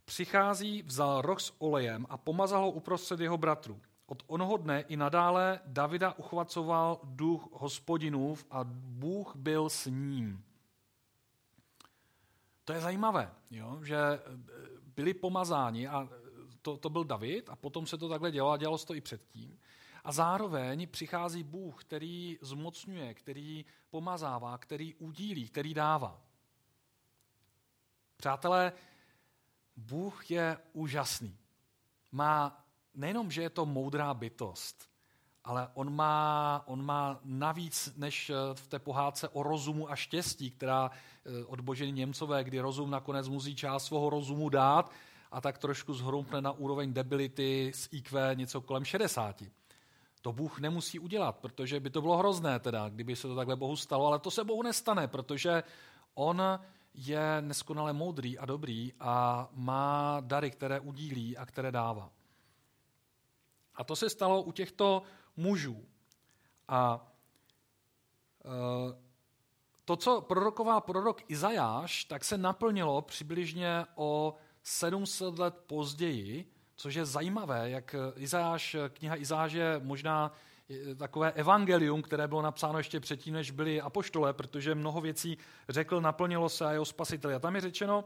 přichází, 0.04 0.82
vzal 0.82 1.22
roh 1.22 1.40
s 1.40 1.52
olejem 1.58 2.06
a 2.08 2.16
pomazal 2.16 2.62
ho 2.62 2.70
uprostřed 2.70 3.20
jeho 3.20 3.38
bratrů. 3.38 3.80
Od 4.06 4.22
onoho 4.26 4.56
dne 4.56 4.80
i 4.80 4.96
nadále 4.96 5.60
Davida 5.66 6.18
uchvacoval 6.18 7.00
duch 7.04 7.48
hospodinův 7.52 8.46
a 8.50 8.60
Bůh 8.64 9.36
byl 9.36 9.68
s 9.68 9.86
ním. 9.86 10.44
To 12.64 12.72
je 12.72 12.80
zajímavé, 12.80 13.30
jo? 13.50 13.78
že 13.84 13.96
byli 14.96 15.14
pomazáni 15.14 15.88
a 15.88 16.08
to, 16.62 16.76
to 16.76 16.90
byl 16.90 17.04
David 17.04 17.48
a 17.48 17.56
potom 17.56 17.86
se 17.86 17.98
to 17.98 18.08
takhle 18.08 18.30
dělalo 18.30 18.52
a 18.52 18.56
dělalo 18.56 18.78
se 18.78 18.86
to 18.86 18.94
i 18.94 19.00
předtím. 19.00 19.58
A 20.04 20.12
zároveň 20.12 20.88
přichází 20.88 21.42
Bůh, 21.42 21.84
který 21.84 22.38
zmocňuje, 22.40 23.14
který 23.14 23.64
pomazává, 23.90 24.58
který 24.58 24.94
udílí, 24.94 25.48
který 25.48 25.74
dává. 25.74 26.20
Přátelé, 28.16 28.72
Bůh 29.76 30.30
je 30.30 30.58
úžasný. 30.72 31.36
Má 32.12 32.64
nejenom, 32.94 33.30
že 33.30 33.42
je 33.42 33.50
to 33.50 33.66
moudrá 33.66 34.14
bytost, 34.14 34.90
ale 35.44 35.68
on 35.74 35.94
má, 35.94 36.62
on 36.66 36.84
má 36.84 37.20
navíc 37.24 37.92
než 37.96 38.30
eh, 38.30 38.34
v 38.54 38.66
té 38.66 38.78
pohádce 38.78 39.28
o 39.28 39.42
rozumu 39.42 39.90
a 39.90 39.96
štěstí, 39.96 40.50
která 40.50 40.90
eh, 40.90 41.44
od 41.44 41.60
Němcové, 41.78 42.44
kdy 42.44 42.60
rozum 42.60 42.90
nakonec 42.90 43.28
musí 43.28 43.56
část 43.56 43.84
svého 43.84 44.10
rozumu 44.10 44.48
dát 44.48 44.90
a 45.30 45.40
tak 45.40 45.58
trošku 45.58 45.94
zhroupne 45.94 46.40
na 46.40 46.52
úroveň 46.52 46.92
debility 46.92 47.72
z 47.74 47.88
IQ 47.92 48.34
něco 48.34 48.60
kolem 48.60 48.84
60. 48.84 49.42
To 50.22 50.32
Bůh 50.32 50.60
nemusí 50.60 50.98
udělat, 50.98 51.36
protože 51.36 51.80
by 51.80 51.90
to 51.90 52.00
bylo 52.00 52.16
hrozné, 52.16 52.60
teda, 52.60 52.88
kdyby 52.88 53.16
se 53.16 53.28
to 53.28 53.34
takhle 53.34 53.56
Bohu 53.56 53.76
stalo, 53.76 54.06
ale 54.06 54.18
to 54.18 54.30
se 54.30 54.44
Bohu 54.44 54.62
nestane, 54.62 55.08
protože 55.08 55.62
on 56.14 56.42
je 56.94 57.36
neskonale 57.40 57.92
moudrý 57.92 58.38
a 58.38 58.46
dobrý 58.46 58.92
a 59.00 59.48
má 59.52 60.20
dary, 60.20 60.50
které 60.50 60.80
udílí 60.80 61.36
a 61.36 61.46
které 61.46 61.72
dává. 61.72 62.12
A 63.74 63.84
to 63.84 63.96
se 63.96 64.10
stalo 64.10 64.42
u 64.42 64.52
těchto 64.52 65.02
mužů. 65.36 65.84
A 66.68 67.12
e, 68.44 69.10
to, 69.84 69.96
co 69.96 70.20
proroková 70.20 70.80
prorok 70.80 71.30
Izajáš, 71.30 72.04
tak 72.04 72.24
se 72.24 72.38
naplnilo 72.38 73.02
přibližně 73.02 73.86
o 73.94 74.34
700 74.62 75.38
let 75.38 75.54
později, 75.66 76.52
což 76.80 76.94
je 76.94 77.04
zajímavé, 77.04 77.70
jak 77.70 77.94
Izajáš, 78.16 78.76
kniha 78.88 79.16
Izajáš 79.16 79.52
je 79.52 79.80
možná 79.82 80.32
takové 80.96 81.32
evangelium, 81.32 82.02
které 82.02 82.28
bylo 82.28 82.42
napsáno 82.42 82.78
ještě 82.78 83.00
předtím, 83.00 83.34
než 83.34 83.50
byli 83.50 83.80
apoštole, 83.80 84.32
protože 84.32 84.74
mnoho 84.74 85.00
věcí 85.00 85.38
řekl, 85.68 86.00
naplnilo 86.00 86.48
se 86.48 86.64
a 86.64 86.72
jeho 86.72 86.84
spasiteli. 86.84 87.34
A 87.34 87.38
tam 87.38 87.54
je 87.54 87.60
řečeno, 87.60 88.04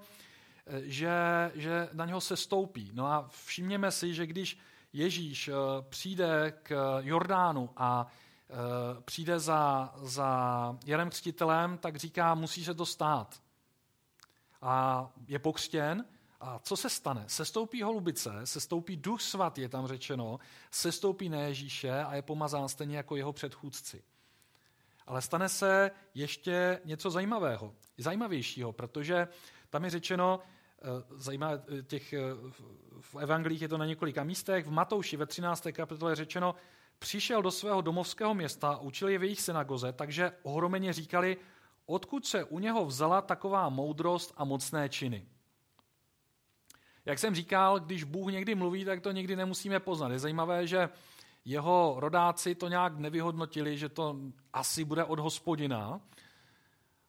že, 0.83 1.13
že 1.55 1.89
na 1.93 2.07
něho 2.07 2.21
se 2.21 2.37
stoupí. 2.37 2.91
No 2.95 3.07
a 3.07 3.29
všimněme 3.29 3.91
si, 3.91 4.15
že 4.15 4.27
když 4.27 4.59
Ježíš 4.93 5.49
eh, 5.49 5.53
přijde 5.89 6.53
k 6.63 6.99
Jordánu 7.01 7.71
a 7.77 8.07
eh, 8.07 8.55
přijde 9.05 9.39
za, 9.39 9.95
za 9.97 10.77
Jarem 10.87 11.11
Křtitelem, 11.11 11.79
tak 11.79 11.97
říká, 11.97 12.35
musí 12.35 12.65
se 12.65 12.75
to 12.75 12.87
stát. 12.87 13.43
A 14.63 15.07
je 15.29 15.39
pokřtěn 15.39 16.05
a 16.45 16.59
co 16.59 16.77
se 16.77 16.91
stane? 16.91 17.25
Sestoupí 17.27 17.83
holubice, 17.83 18.31
sestoupí 18.45 18.97
duch 18.97 19.23
svatý, 19.23 19.61
je 19.61 19.69
tam 19.69 19.87
řečeno, 19.87 20.39
sestoupí 20.71 21.29
na 21.29 21.41
Ježíše 21.41 21.91
a 22.03 22.15
je 22.15 22.23
pomazán 22.23 22.69
stejně 22.69 22.97
jako 22.97 23.17
jeho 23.17 23.33
předchůdci. 23.33 24.03
Ale 25.07 25.23
stane 25.23 25.49
se 25.49 25.91
ještě 26.15 26.81
něco 26.85 27.11
zajímavého, 27.11 27.75
zajímavějšího, 27.99 28.73
protože 28.73 29.29
tam 29.71 29.85
je 29.85 29.91
řečeno, 29.91 30.41
eh, 30.83 30.87
zajímavé, 31.11 31.63
eh, 31.79 31.83
těch, 31.83 32.13
eh, 32.13 32.19
v 33.01 33.17
evangelích 33.17 33.63
je 33.63 33.69
to 33.69 33.79
na 33.79 33.87
několika 33.87 34.25
místech, 34.25 34.67
v 34.67 34.71
Matouši 34.71 35.17
ve 35.17 35.27
13. 35.27 35.73
kapitole 35.73 36.13
je 36.13 36.17
řečeno, 36.17 36.55
přišel 36.99 37.43
do 37.43 37.51
svého 37.51 37.81
domovského 37.81 38.35
města 38.35 38.77
učil 38.77 39.09
je 39.09 39.19
v 39.19 39.23
jejich 39.23 39.41
synagoze, 39.41 39.93
takže 39.93 40.33
ohromeně 40.43 40.93
říkali, 40.93 41.37
odkud 41.87 42.27
se 42.27 42.45
u 42.45 42.59
něho 42.59 42.87
vzala 42.87 43.23
taková 43.23 43.69
moudrost 43.69 44.35
a 44.37 44.45
mocné 44.45 44.89
činy. 44.89 45.27
Jak 47.07 47.19
jsem 47.19 47.35
říkal, 47.35 47.81
když 47.81 48.05
Bůh 48.05 48.33
někdy 48.33 48.55
mluví, 48.55 48.85
tak 48.85 49.01
to 49.01 49.11
někdy 49.11 49.37
nemusíme 49.37 49.81
poznat. 49.81 50.13
Je 50.13 50.19
zajímavé, 50.19 50.67
že 50.67 50.89
jeho 51.45 51.95
rodáci 51.99 52.55
to 52.55 52.69
nějak 52.69 52.99
nevyhodnotili, 52.99 53.79
že 53.79 53.89
to 53.89 54.17
asi 54.53 54.85
bude 54.85 55.05
od 55.05 55.19
hospodina. 55.19 56.01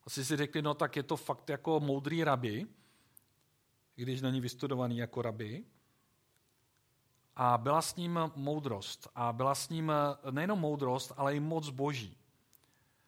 Asi 0.05 0.25
si 0.25 0.37
řekli, 0.37 0.61
no 0.61 0.73
tak 0.73 0.95
je 0.95 1.03
to 1.03 1.17
fakt 1.17 1.49
jako 1.49 1.79
moudrý 1.79 2.23
rabi, 2.23 2.67
když 3.95 4.21
není 4.21 4.41
vystudovaný 4.41 4.97
jako 4.97 5.21
rabi. 5.21 5.65
A 7.35 7.57
byla 7.57 7.81
s 7.81 7.95
ním 7.95 8.19
moudrost. 8.35 9.07
A 9.15 9.33
byla 9.33 9.55
s 9.55 9.69
ním 9.69 9.91
nejenom 10.31 10.59
moudrost, 10.59 11.11
ale 11.17 11.35
i 11.35 11.39
moc 11.39 11.69
boží. 11.69 12.17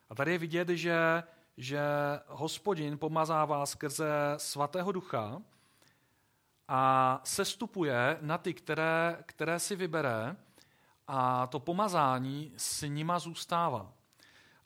A 0.09 0.15
tady 0.15 0.31
je 0.31 0.37
vidět, 0.37 0.69
že, 0.69 1.23
že 1.57 1.81
hospodin 2.27 2.97
pomazává 2.97 3.65
skrze 3.65 4.09
svatého 4.37 4.91
ducha, 4.91 5.41
a 6.67 7.21
sestupuje 7.23 8.17
na 8.21 8.37
ty, 8.37 8.53
které, 8.53 9.17
které 9.25 9.59
si 9.59 9.75
vybere 9.75 10.35
a 11.07 11.47
to 11.47 11.59
pomazání 11.59 12.53
s 12.57 12.87
nima 12.87 13.19
zůstává. 13.19 13.93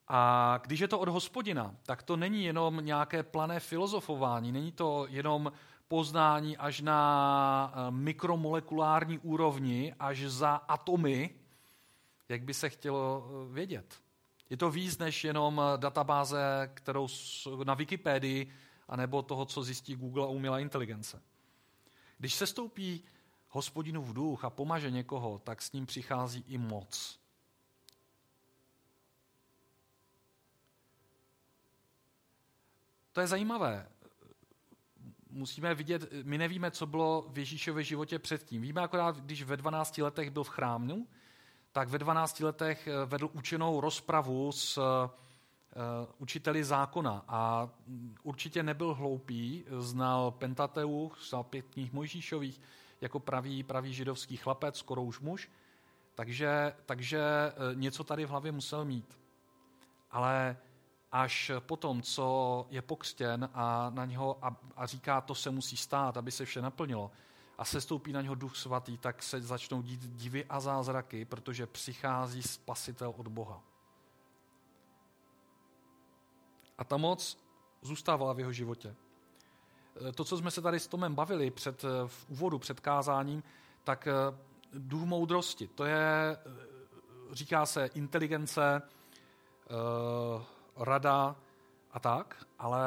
A 0.07 0.59
když 0.63 0.79
je 0.79 0.87
to 0.87 0.99
od 0.99 1.07
hospodina, 1.07 1.75
tak 1.83 2.03
to 2.03 2.17
není 2.17 2.43
jenom 2.43 2.85
nějaké 2.85 3.23
plané 3.23 3.59
filozofování, 3.59 4.51
není 4.51 4.71
to 4.71 5.05
jenom 5.09 5.51
poznání 5.87 6.57
až 6.57 6.81
na 6.81 7.73
eh, 7.73 7.91
mikromolekulární 7.91 9.19
úrovni, 9.19 9.93
až 9.99 10.19
za 10.19 10.55
atomy, 10.55 11.35
jak 12.29 12.41
by 12.43 12.53
se 12.53 12.69
chtělo 12.69 13.25
eh, 13.25 13.53
vědět. 13.53 13.95
Je 14.49 14.57
to 14.57 14.71
víc 14.71 14.97
než 14.97 15.23
jenom 15.23 15.61
databáze, 15.77 16.71
kterou 16.73 17.07
na 17.63 17.73
Wikipedii, 17.73 18.51
anebo 18.87 19.21
toho, 19.21 19.45
co 19.45 19.63
zjistí 19.63 19.95
Google 19.95 20.23
a 20.23 20.27
umělá 20.27 20.59
inteligence. 20.59 21.21
Když 22.21 22.35
se 22.35 22.47
stoupí 22.47 23.03
hospodinu 23.49 24.01
v 24.01 24.13
duch 24.13 24.45
a 24.45 24.49
pomaže 24.49 24.91
někoho, 24.91 25.39
tak 25.39 25.61
s 25.61 25.71
ním 25.71 25.85
přichází 25.85 26.45
i 26.47 26.57
moc. 26.57 27.19
To 33.11 33.21
je 33.21 33.27
zajímavé. 33.27 33.89
Musíme 35.29 35.75
vidět, 35.75 36.13
my 36.23 36.37
nevíme, 36.37 36.71
co 36.71 36.85
bylo 36.85 37.25
v 37.29 37.37
Ježíšově 37.37 37.83
životě 37.83 38.19
předtím. 38.19 38.61
Víme 38.61 38.81
akorát, 38.81 39.17
když 39.17 39.43
ve 39.43 39.57
12 39.57 39.97
letech 39.97 40.29
byl 40.29 40.43
v 40.43 40.49
chrámu, 40.49 41.07
tak 41.71 41.89
ve 41.89 41.99
12 41.99 42.39
letech 42.39 42.87
vedl 43.05 43.29
učenou 43.33 43.81
rozpravu 43.81 44.51
s 44.51 44.79
učiteli 46.17 46.63
zákona 46.63 47.23
a 47.27 47.69
určitě 48.23 48.63
nebyl 48.63 48.93
hloupý, 48.93 49.65
znal 49.77 50.31
Pentateuch, 50.31 51.19
znal 51.29 51.43
pět 51.43 51.65
knih 51.69 51.93
Mojžíšových 51.93 52.61
jako 53.01 53.19
pravý, 53.19 53.63
pravý 53.63 53.93
židovský 53.93 54.37
chlapec, 54.37 54.77
skoro 54.77 55.03
už 55.03 55.19
muž, 55.19 55.49
takže, 56.15 56.73
takže 56.85 57.19
eh, 57.19 57.75
něco 57.75 58.03
tady 58.03 58.25
v 58.25 58.29
hlavě 58.29 58.51
musel 58.51 58.85
mít. 58.85 59.19
Ale 60.11 60.57
až 61.11 61.51
potom, 61.59 62.01
co 62.01 62.67
je 62.69 62.81
pokřtěn 62.81 63.49
a, 63.53 63.91
na 63.93 64.05
něho, 64.05 64.45
a, 64.45 64.55
a 64.75 64.85
říká, 64.85 65.21
to 65.21 65.35
se 65.35 65.51
musí 65.51 65.77
stát, 65.77 66.17
aby 66.17 66.31
se 66.31 66.45
vše 66.45 66.61
naplnilo, 66.61 67.11
a 67.57 67.65
se 67.65 67.81
stoupí 67.81 68.13
na 68.13 68.21
něho 68.21 68.35
duch 68.35 68.55
svatý, 68.57 68.97
tak 68.97 69.23
se 69.23 69.41
začnou 69.41 69.81
dít 69.81 69.99
divy 69.99 70.45
a 70.45 70.59
zázraky, 70.59 71.25
protože 71.25 71.67
přichází 71.67 72.43
spasitel 72.43 73.13
od 73.17 73.27
Boha. 73.27 73.70
A 76.81 76.83
ta 76.83 76.97
moc 76.97 77.37
zůstávala 77.81 78.33
v 78.33 78.39
jeho 78.39 78.51
životě. 78.51 78.95
E, 80.09 80.11
to, 80.11 80.25
co 80.25 80.37
jsme 80.37 80.51
se 80.51 80.61
tady 80.61 80.79
s 80.79 80.87
Tomem 80.87 81.15
bavili 81.15 81.51
před, 81.51 81.83
e, 81.83 81.87
v 82.07 82.29
úvodu 82.29 82.59
před 82.59 82.79
kázáním, 82.79 83.43
tak 83.83 84.07
e, 84.07 84.13
duch 84.73 85.03
moudrosti, 85.03 85.67
to 85.67 85.85
je, 85.85 86.37
říká 87.31 87.65
se, 87.65 87.85
inteligence, 87.85 88.81
rada 90.77 91.35
a 91.91 91.99
tak, 91.99 92.45
ale 92.59 92.81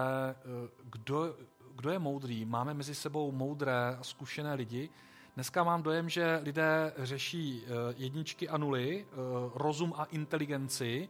kdo, 0.85 1.37
kdo 1.75 1.91
je 1.91 1.99
moudrý? 1.99 2.45
Máme 2.45 2.75
mezi 2.75 2.95
sebou 2.95 3.33
moudré 3.33 3.97
a 4.01 4.03
zkušené 4.03 4.55
lidi. 4.55 4.91
Dneska 5.35 5.65
mám 5.65 5.83
dojem, 5.83 6.09
že 6.09 6.41
lidé 6.43 6.93
řeší 6.97 7.65
jedničky 7.97 8.49
a 8.49 8.59
nuly, 8.59 9.07
rozum 9.55 9.95
a 9.97 10.05
inteligenci, 10.05 11.09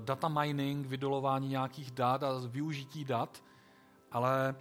data 0.00 0.28
mining, 0.28 0.86
vydolování 0.86 1.48
nějakých 1.48 1.90
dat 1.90 2.22
a 2.22 2.28
využití 2.46 3.04
dat, 3.04 3.42
ale 4.12 4.54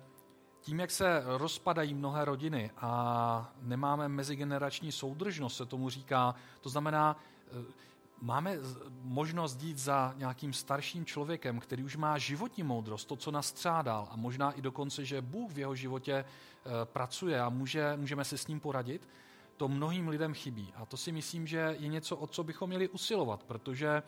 tím, 0.67 0.79
jak 0.79 0.91
se 0.91 1.23
rozpadají 1.25 1.93
mnohé 1.93 2.25
rodiny 2.25 2.71
a 2.77 3.53
nemáme 3.61 4.07
mezigenerační 4.07 4.91
soudržnost, 4.91 5.57
se 5.57 5.65
tomu 5.65 5.89
říká, 5.89 6.35
to 6.61 6.69
znamená, 6.69 7.17
eh, 7.47 7.73
máme 8.21 8.57
možnost 9.01 9.61
jít 9.61 9.77
za 9.77 10.13
nějakým 10.17 10.53
starším 10.53 11.05
člověkem, 11.05 11.59
který 11.59 11.83
už 11.83 11.95
má 11.95 12.17
životní 12.17 12.63
moudrost, 12.63 13.07
to, 13.07 13.15
co 13.15 13.31
nastřádal 13.31 14.07
a 14.11 14.15
možná 14.15 14.51
i 14.51 14.61
dokonce, 14.61 15.05
že 15.05 15.21
Bůh 15.21 15.51
v 15.51 15.59
jeho 15.59 15.75
životě 15.75 16.13
eh, 16.13 16.69
pracuje 16.83 17.41
a 17.41 17.49
může, 17.49 17.97
můžeme 17.97 18.25
se 18.25 18.37
s 18.37 18.47
ním 18.47 18.59
poradit, 18.59 19.09
to 19.57 19.67
mnohým 19.67 20.07
lidem 20.07 20.33
chybí. 20.33 20.73
A 20.75 20.85
to 20.85 20.97
si 20.97 21.11
myslím, 21.11 21.47
že 21.47 21.75
je 21.79 21.87
něco, 21.87 22.17
o 22.17 22.27
co 22.27 22.43
bychom 22.43 22.69
měli 22.69 22.89
usilovat, 22.89 23.43
protože 23.43 24.03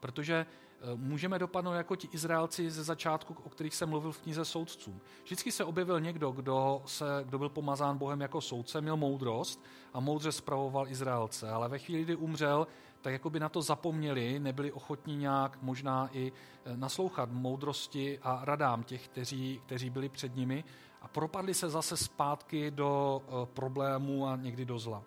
Protože 0.00 0.46
eh, 0.46 0.86
můžeme 0.96 1.38
dopadnout 1.38 1.72
jako 1.72 1.96
ti 1.96 2.08
Izraelci 2.12 2.70
ze 2.70 2.84
začátku, 2.84 3.36
o 3.44 3.48
kterých 3.48 3.74
jsem 3.74 3.88
mluvil 3.88 4.12
v 4.12 4.20
knize 4.20 4.44
soudcům. 4.44 5.00
Vždycky 5.24 5.52
se 5.52 5.64
objevil 5.64 6.00
někdo, 6.00 6.30
kdo, 6.30 6.82
se, 6.86 7.04
kdo 7.24 7.38
byl 7.38 7.48
pomazán 7.48 7.98
Bohem 7.98 8.20
jako 8.20 8.40
soudce, 8.40 8.80
měl 8.80 8.96
moudrost 8.96 9.64
a 9.92 10.00
moudře 10.00 10.32
spravoval 10.32 10.88
Izraelce, 10.88 11.50
ale 11.50 11.68
ve 11.68 11.78
chvíli, 11.78 12.02
kdy 12.02 12.16
umřel, 12.16 12.66
tak 13.00 13.12
jako 13.12 13.30
by 13.30 13.40
na 13.40 13.48
to 13.48 13.62
zapomněli, 13.62 14.38
nebyli 14.38 14.72
ochotní 14.72 15.16
nějak 15.16 15.62
možná 15.62 16.08
i 16.12 16.32
eh, 16.64 16.76
naslouchat 16.76 17.30
moudrosti 17.32 18.18
a 18.22 18.40
radám 18.44 18.82
těch, 18.82 19.08
kteří, 19.08 19.60
kteří 19.66 19.90
byli 19.90 20.08
před 20.08 20.36
nimi 20.36 20.64
a 21.02 21.08
propadli 21.08 21.54
se 21.54 21.70
zase 21.70 21.96
zpátky 21.96 22.70
do 22.70 23.22
eh, 23.22 23.46
problémů 23.46 24.26
a 24.26 24.36
někdy 24.36 24.64
do 24.64 24.78
zla. 24.78 25.02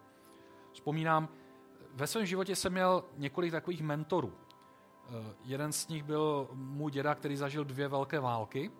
Vzpomínám, 0.71 1.29
ve 1.93 2.07
svém 2.07 2.25
životě 2.25 2.55
jsem 2.55 2.71
měl 2.71 3.03
několik 3.17 3.51
takových 3.51 3.81
mentorů. 3.81 4.33
Eh, 5.09 5.33
jeden 5.43 5.73
z 5.73 5.87
nich 5.87 6.03
byl 6.03 6.49
můj 6.53 6.91
děda, 6.91 7.15
který 7.15 7.35
zažil 7.35 7.63
dvě 7.63 7.87
velké 7.87 8.19
války 8.19 8.71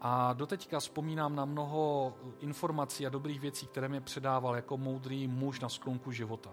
A 0.00 0.32
doteďka 0.32 0.80
vzpomínám 0.80 1.36
na 1.36 1.44
mnoho 1.44 2.14
informací 2.40 3.06
a 3.06 3.08
dobrých 3.08 3.40
věcí, 3.40 3.66
které 3.66 3.88
mě 3.88 4.00
předával 4.00 4.56
jako 4.56 4.76
moudrý 4.76 5.28
muž 5.28 5.60
na 5.60 5.68
sklonku 5.68 6.12
života. 6.12 6.50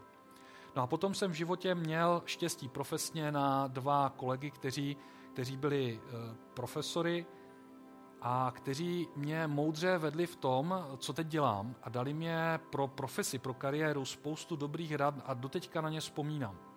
No 0.76 0.82
a 0.82 0.88
potom 0.88 1.14
jsem 1.14 1.32
v 1.32 1.34
životě 1.34 1.76
měl 1.76 2.22
štěstí 2.26 2.70
profesně 2.70 3.32
na 3.32 3.68
dva 3.68 4.10
kolegy, 4.10 4.52
kteří, 4.52 4.98
kteří 5.34 5.58
byli 5.58 6.00
e, 6.00 6.36
profesory 6.54 7.26
a 8.22 8.52
kteří 8.56 9.08
mě 9.16 9.48
moudře 9.48 9.98
vedli 9.98 10.26
v 10.26 10.36
tom, 10.36 10.86
co 10.98 11.14
teď 11.14 11.28
dělám 11.28 11.76
a 11.84 11.90
dali 11.90 12.14
mě 12.14 12.60
pro 12.70 12.88
profesi, 12.88 13.40
pro 13.40 13.54
kariéru 13.54 14.06
spoustu 14.06 14.56
dobrých 14.56 14.96
rad 14.96 15.16
a 15.26 15.34
doteďka 15.34 15.82
na 15.82 15.90
ně 15.90 16.00
vzpomínám. 16.00 16.75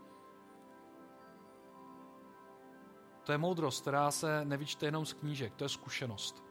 To 3.29 3.33
je 3.33 3.39
moudrost, 3.39 3.81
která 3.81 4.11
se 4.11 4.45
nevyčte 4.45 4.87
jenom 4.87 5.07
z 5.07 5.13
knížek, 5.13 5.55
to 5.55 5.65
je 5.65 5.69
zkušenost. 5.69 6.45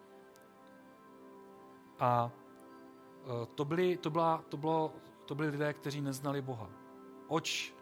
A 1.99 2.31
e, 3.25 3.45
to 3.45 3.65
byli, 3.65 3.97
to, 3.97 4.09
byla, 4.09 4.43
to, 4.49 4.57
bylo, 4.57 4.93
to 5.25 5.35
byli 5.35 5.49
lidé, 5.49 5.73
kteří 5.73 6.01
neznali 6.01 6.41
Boha. 6.41 6.69
Oč 7.27 7.73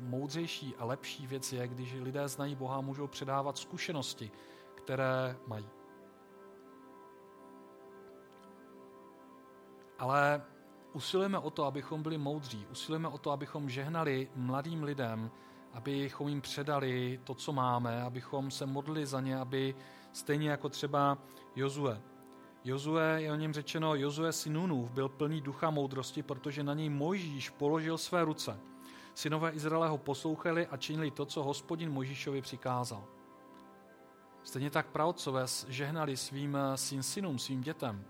moudřejší 0.00 0.74
a 0.78 0.84
lepší 0.84 1.26
věc 1.26 1.52
je, 1.52 1.68
když 1.68 1.94
lidé 1.94 2.28
znají 2.28 2.54
Boha, 2.54 2.80
můžou 2.80 3.06
předávat 3.06 3.58
zkušenosti, 3.58 4.30
které 4.74 5.36
mají. 5.46 5.68
Ale 9.98 10.44
usilujeme 10.92 11.38
o 11.38 11.50
to, 11.50 11.64
abychom 11.64 12.02
byli 12.02 12.18
moudří, 12.18 12.66
usilujeme 12.70 13.08
o 13.08 13.18
to, 13.18 13.30
abychom 13.30 13.70
žehnali 13.70 14.30
mladým 14.34 14.82
lidem, 14.82 15.30
abychom 15.76 16.28
jim 16.28 16.40
předali 16.40 17.20
to, 17.24 17.34
co 17.34 17.52
máme, 17.52 18.02
abychom 18.02 18.50
se 18.50 18.66
modlili 18.66 19.06
za 19.06 19.20
ně, 19.20 19.38
aby 19.38 19.74
stejně 20.12 20.50
jako 20.50 20.68
třeba 20.68 21.18
Jozue. 21.56 22.00
Jozue, 22.64 23.16
je 23.22 23.32
o 23.32 23.34
něm 23.34 23.52
řečeno, 23.52 23.94
Jozue 23.94 24.32
synův 24.32 24.90
byl 24.90 25.08
plný 25.08 25.40
ducha 25.40 25.70
moudrosti, 25.70 26.22
protože 26.22 26.62
na 26.62 26.74
něj 26.74 26.88
Mojžíš 26.88 27.50
položil 27.50 27.98
své 27.98 28.24
ruce. 28.24 28.58
Synové 29.14 29.50
Izraele 29.50 29.88
ho 29.88 29.98
poslouchali 29.98 30.66
a 30.66 30.76
činili 30.76 31.10
to, 31.10 31.26
co 31.26 31.42
hospodin 31.42 31.90
Mojžíšovi 31.90 32.42
přikázal. 32.42 33.04
Stejně 34.42 34.70
tak 34.70 34.86
pravcové 34.86 35.44
žehnali 35.68 36.16
svým 36.16 36.58
syn 36.74 37.02
synům, 37.02 37.38
svým 37.38 37.60
dětem. 37.60 38.04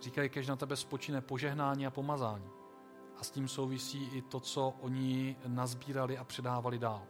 Říkají, 0.00 0.28
kež 0.28 0.46
na 0.46 0.56
tebe 0.56 0.76
spočine 0.76 1.20
požehnání 1.20 1.86
a 1.86 1.90
pomazání. 1.90 2.61
A 3.22 3.24
s 3.24 3.30
tím 3.30 3.48
souvisí 3.48 4.04
i 4.04 4.22
to, 4.22 4.40
co 4.40 4.74
oni 4.80 5.36
nazbírali 5.46 6.18
a 6.18 6.24
předávali 6.24 6.78
dál. 6.78 7.02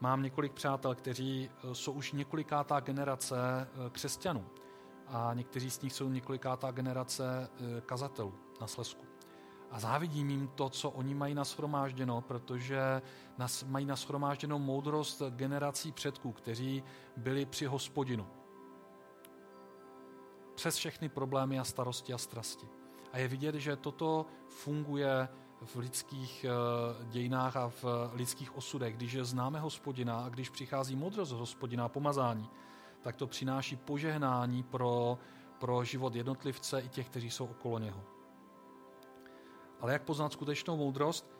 Mám 0.00 0.22
několik 0.22 0.52
přátel, 0.52 0.94
kteří 0.94 1.50
eh, 1.50 1.74
jsou 1.74 1.92
už 1.92 2.12
několikátá 2.12 2.80
generace 2.80 3.36
eh, 3.36 3.90
křesťanů 3.90 4.46
a 5.06 5.30
někteří 5.34 5.70
z 5.70 5.80
nich 5.80 5.92
jsou 5.92 6.08
několikátá 6.08 6.70
generace 6.70 7.50
eh, 7.50 7.80
kazatelů 7.80 8.34
na 8.60 8.66
Slesku. 8.66 9.04
A 9.70 9.80
závidím 9.80 10.30
jim 10.30 10.48
to, 10.48 10.68
co 10.68 10.90
oni 10.90 11.14
mají 11.14 11.34
nashromážděno, 11.34 12.20
protože 12.20 13.02
nas, 13.38 13.64
mají 13.64 13.86
nashromážděnou 13.86 14.58
moudrost 14.58 15.22
generací 15.30 15.92
předků, 15.92 16.32
kteří 16.32 16.82
byli 17.16 17.46
při 17.46 17.66
hospodinu. 17.66 18.26
Přes 20.54 20.76
všechny 20.76 21.08
problémy 21.08 21.58
a 21.58 21.64
starosti 21.64 22.12
a 22.12 22.18
strasti. 22.18 22.79
A 23.12 23.18
je 23.18 23.28
vidět, 23.28 23.54
že 23.54 23.76
toto 23.76 24.26
funguje 24.46 25.28
v 25.64 25.76
lidských 25.76 26.44
eh, 26.44 26.50
dějinách 27.04 27.56
a 27.56 27.68
v 27.68 27.84
lidských 28.12 28.56
osudech. 28.56 28.96
Když 28.96 29.16
známe 29.22 29.60
hospodina 29.60 30.20
a 30.20 30.28
když 30.28 30.50
přichází 30.50 30.96
modrost 30.96 31.32
hospodina 31.32 31.88
pomazání, 31.88 32.50
tak 33.02 33.16
to 33.16 33.26
přináší 33.26 33.76
požehnání 33.76 34.62
pro, 34.62 35.18
pro 35.58 35.84
život 35.84 36.14
jednotlivce 36.14 36.80
i 36.80 36.88
těch, 36.88 37.08
kteří 37.08 37.30
jsou 37.30 37.46
okolo 37.46 37.78
něho. 37.78 38.02
Ale 39.80 39.92
jak 39.92 40.02
poznat 40.02 40.32
skutečnou 40.32 40.76
moudrost? 40.76 41.30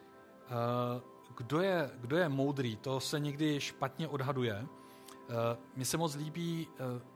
Eh, 0.45 1.01
kdo 1.37 1.61
je, 1.61 1.91
kdo 2.01 2.17
je 2.17 2.29
moudrý, 2.29 2.77
to 2.77 3.01
se 3.01 3.21
někdy 3.21 3.61
špatně 3.61 4.09
odhaduje. 4.09 4.67
Eh, 4.67 5.57
mně 5.77 5.85
se 5.85 5.97
moc 5.97 6.15
líbí 6.15 6.69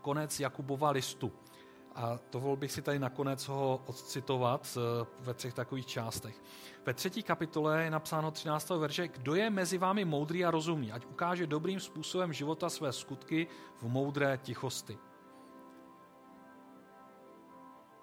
konec 0.02 0.40
Jakubova 0.40 0.90
listu. 0.90 1.33
A 1.94 2.18
dovolil 2.33 2.57
bych 2.57 2.72
si 2.72 2.83
tady 2.83 2.98
nakonec 2.98 3.48
ho 3.48 3.80
odcitovat 3.87 4.78
eh, 4.78 5.07
ve 5.20 5.35
třech 5.35 5.54
takových 5.54 5.87
částech. 5.87 6.42
Ve 6.87 6.94
třetí 6.94 7.22
kapitole 7.22 7.85
je 7.85 7.90
napsáno 7.90 8.30
13. 8.30 8.70
verše, 8.70 9.09
kdo 9.09 9.35
je 9.35 9.50
mezi 9.50 9.78
vámi 9.78 10.04
moudrý 10.04 10.44
a 10.44 10.50
rozumný, 10.50 10.92
ať 10.92 11.07
ukáže 11.07 11.46
dobrým 11.46 11.80
způsobem 11.80 12.33
života 12.33 12.70
své 12.70 12.92
skutky 12.92 13.46
v 13.76 13.83
moudré 13.83 14.38
tichosti. 14.42 14.98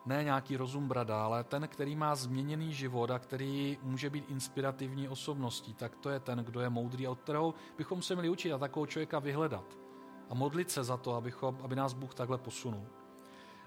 Ne 0.06 0.24
nějaký 0.24 0.58
rozum 0.58 0.88
brada, 0.88 1.24
ale 1.24 1.44
ten, 1.44 1.68
který 1.68 1.96
má 1.96 2.16
změněný 2.16 2.74
život 2.74 3.12
a 3.12 3.20
který 3.20 3.78
může 3.84 4.10
být 4.10 4.30
inspirativní 4.30 5.10
osobností, 5.10 5.74
tak 5.74 5.96
to 5.96 6.10
je 6.10 6.20
ten, 6.20 6.40
kdo 6.40 6.62
je 6.62 6.70
moudrý 6.70 7.08
a 7.08 7.12
od 7.12 7.20
kterého 7.20 7.54
bychom 7.78 8.02
se 8.02 8.16
měli 8.16 8.30
učit 8.30 8.54
a 8.54 8.58
takového 8.58 8.88
člověka 8.88 9.20
vyhledat. 9.20 9.78
A 10.30 10.34
modlit 10.34 10.72
se 10.72 10.84
za 10.84 10.98
to, 10.98 11.16
abychom, 11.16 11.58
aby 11.64 11.76
nás 11.76 11.94
Bůh 11.94 12.14
takhle 12.14 12.38
posunul. 12.38 12.88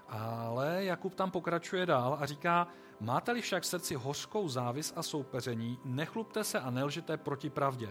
Ale 0.09 0.85
Jakub 0.85 1.15
tam 1.15 1.31
pokračuje 1.31 1.85
dál 1.85 2.17
a 2.19 2.25
říká, 2.25 2.67
máte-li 2.99 3.41
však 3.41 3.63
v 3.63 3.65
srdci 3.65 3.95
hořkou 3.95 4.49
závis 4.49 4.93
a 4.95 5.03
soupeření, 5.03 5.79
nechlupte 5.85 6.43
se 6.43 6.59
a 6.59 6.69
nelžete 6.69 7.17
proti 7.17 7.49
pravdě. 7.49 7.89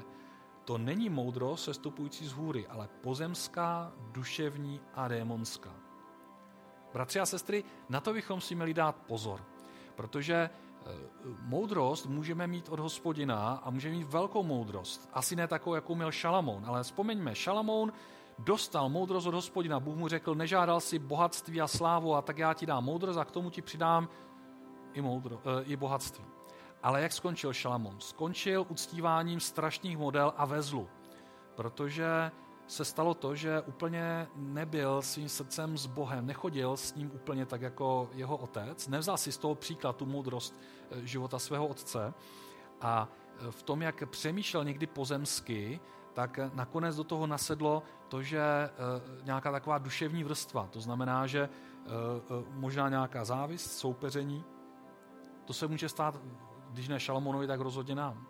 To 0.64 0.78
není 0.78 1.08
moudro 1.08 1.56
sestupující 1.56 2.26
z 2.26 2.32
hůry, 2.32 2.66
ale 2.66 2.88
pozemská, 3.00 3.92
duševní 4.12 4.80
a 4.94 5.08
démonská. 5.08 5.70
Bratři 6.92 7.20
a 7.20 7.26
sestry, 7.26 7.64
na 7.88 8.00
to 8.00 8.12
bychom 8.12 8.40
si 8.40 8.54
měli 8.54 8.74
dát 8.74 8.96
pozor, 8.96 9.44
protože 9.94 10.34
e, 10.34 10.50
moudrost 11.40 12.06
můžeme 12.06 12.46
mít 12.46 12.68
od 12.68 12.80
hospodina 12.80 13.60
a 13.64 13.70
můžeme 13.70 13.94
mít 13.94 14.08
velkou 14.08 14.42
moudrost. 14.42 15.08
Asi 15.12 15.36
ne 15.36 15.48
takovou, 15.48 15.74
jakou 15.74 15.94
měl 15.94 16.12
Šalamoun, 16.12 16.64
ale 16.66 16.82
vzpomeňme, 16.82 17.34
Šalamoun 17.34 17.92
dostal 18.38 18.88
moudrost 18.88 19.26
od 19.26 19.34
hospodina. 19.34 19.80
Bůh 19.80 19.96
mu 19.96 20.08
řekl, 20.08 20.34
nežádal 20.34 20.80
si 20.80 20.98
bohatství 20.98 21.60
a 21.60 21.66
slávu 21.66 22.14
a 22.14 22.22
tak 22.22 22.38
já 22.38 22.54
ti 22.54 22.66
dám 22.66 22.84
moudrost 22.84 23.18
a 23.18 23.24
k 23.24 23.30
tomu 23.30 23.50
ti 23.50 23.62
přidám 23.62 24.08
i, 24.92 25.00
moudro, 25.00 25.40
e, 25.44 25.64
i 25.64 25.76
bohatství. 25.76 26.24
Ale 26.82 27.02
jak 27.02 27.12
skončil 27.12 27.52
Šalamon? 27.52 28.00
Skončil 28.00 28.66
uctíváním 28.68 29.40
strašných 29.40 29.98
model 29.98 30.32
a 30.36 30.44
vezlu, 30.44 30.88
protože 31.54 32.30
se 32.66 32.84
stalo 32.84 33.14
to, 33.14 33.34
že 33.34 33.60
úplně 33.60 34.28
nebyl 34.36 35.02
svým 35.02 35.28
srdcem 35.28 35.78
s 35.78 35.86
Bohem, 35.86 36.26
nechodil 36.26 36.76
s 36.76 36.94
ním 36.94 37.10
úplně 37.14 37.46
tak 37.46 37.60
jako 37.60 38.10
jeho 38.12 38.36
otec, 38.36 38.88
nevzal 38.88 39.16
si 39.16 39.32
z 39.32 39.38
toho 39.38 39.54
příklad 39.54 39.96
tu 39.96 40.06
moudrost 40.06 40.54
eh, 40.90 41.06
života 41.06 41.38
svého 41.38 41.66
otce 41.66 42.14
a 42.80 43.08
eh, 43.38 43.50
v 43.50 43.62
tom, 43.62 43.82
jak 43.82 44.08
přemýšlel 44.08 44.64
někdy 44.64 44.86
pozemsky, 44.86 45.80
tak 46.14 46.38
nakonec 46.54 46.96
do 46.96 47.04
toho 47.04 47.26
nasedlo 47.26 47.82
to, 48.08 48.22
že 48.22 48.40
eh, 48.40 48.70
nějaká 49.24 49.52
taková 49.52 49.78
duševní 49.78 50.24
vrstva, 50.24 50.68
to 50.70 50.80
znamená, 50.80 51.26
že 51.26 51.48
možná 52.50 52.88
nějaká 52.88 53.24
závist, 53.24 53.78
soupeření, 53.78 54.44
to 55.44 55.52
se 55.52 55.66
může 55.66 55.88
stát, 55.88 56.20
když 56.70 56.88
ne 56.88 57.00
Šalamonovi, 57.00 57.46
tak 57.46 57.60
rozhodně 57.60 57.94
nám. 57.94 58.26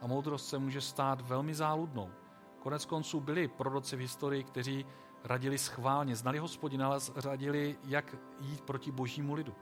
A 0.00 0.06
moudrost 0.06 0.48
se 0.48 0.58
může 0.58 0.80
stát 0.80 1.20
velmi 1.20 1.54
záludnou. 1.54 2.10
Konec 2.58 2.84
konců 2.84 3.20
byli 3.20 3.48
proroci 3.48 3.96
v 3.96 4.00
historii, 4.00 4.44
kteří 4.44 4.86
radili 5.24 5.58
schválně, 5.58 6.16
znali 6.16 6.38
hospodina, 6.38 6.86
ale 6.86 6.98
radili, 7.24 7.78
jak 7.84 8.16
jít 8.40 8.60
proti 8.60 8.92
božímu 8.92 9.34
lidu. 9.34 9.54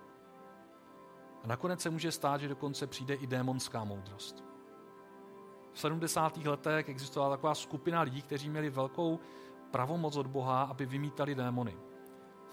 A 1.45 1.47
nakonec 1.47 1.81
se 1.81 1.91
může 1.91 2.13
stát, 2.13 2.41
že 2.41 2.49
dokonce 2.49 2.87
přijde 2.87 3.15
i 3.15 3.27
démonská 3.27 3.85
moudrost. 3.85 4.52
V 5.73 5.81
70. 5.81 6.37
letech 6.37 6.89
existovala 6.89 7.37
taková 7.37 7.55
skupina 7.55 8.01
lidí, 8.03 8.23
kteří 8.23 8.51
měli 8.51 8.71
velkou 8.71 9.21
pravomoc 9.71 10.17
od 10.17 10.27
Boha, 10.27 10.63
aby 10.63 10.87
vymítali 10.87 11.35
démony 11.35 11.77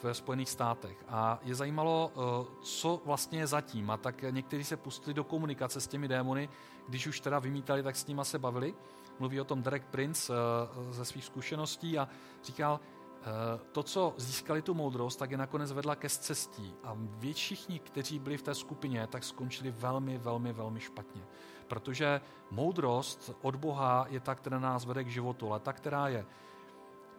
ve 0.03 0.13
Spojených 0.13 0.49
státech. 0.49 0.97
A 1.08 1.39
je 1.43 1.55
zajímalo, 1.55 2.12
eh, 2.12 2.55
co 2.62 3.01
vlastně 3.05 3.39
je 3.39 3.47
zatím. 3.47 3.91
A 3.91 3.97
tak 3.97 4.21
někteří 4.29 4.63
se 4.63 4.77
pustili 4.77 5.13
do 5.13 5.23
komunikace 5.23 5.82
s 5.82 5.88
těmi 5.88 6.08
démony, 6.08 6.49
když 6.88 7.08
už 7.08 7.19
teda 7.19 7.39
vymítali, 7.39 7.84
tak 7.84 7.95
s 7.95 8.08
nima 8.08 8.23
se 8.23 8.39
bavili. 8.39 8.73
Mluví 9.19 9.41
o 9.41 9.43
tom 9.43 9.62
Derek 9.62 9.86
Prince 9.86 10.34
eh, 10.34 10.93
ze 10.93 11.05
svých 11.05 11.25
zkušeností 11.25 11.99
a 11.99 12.08
říkal, 12.43 12.79
eh, 12.79 13.25
to, 13.71 13.84
co 13.84 14.13
získali 14.17 14.62
tu 14.62 14.73
moudrost, 14.73 15.19
tak 15.19 15.32
je 15.32 15.38
nakonec 15.38 15.71
vedla 15.71 15.95
ke 15.95 16.10
cestí. 16.10 16.73
A 16.84 16.97
všichni, 17.34 17.79
kteří 17.79 18.19
byli 18.19 18.38
v 18.38 18.41
té 18.41 18.55
skupině, 18.55 19.08
tak 19.08 19.23
skončili 19.23 19.71
velmi, 19.71 20.17
velmi, 20.17 20.53
velmi 20.53 20.79
špatně. 20.79 21.21
Protože 21.69 22.21
moudrost 22.51 23.32
od 23.41 23.55
Boha 23.55 24.05
je 24.10 24.19
ta, 24.19 24.36
která 24.36 24.60
nás 24.60 24.86
vede 24.86 25.03
k 25.03 25.08
životu, 25.08 25.49
ale 25.49 25.60
ta, 25.60 25.73
která 25.73 26.08
je 26.08 26.25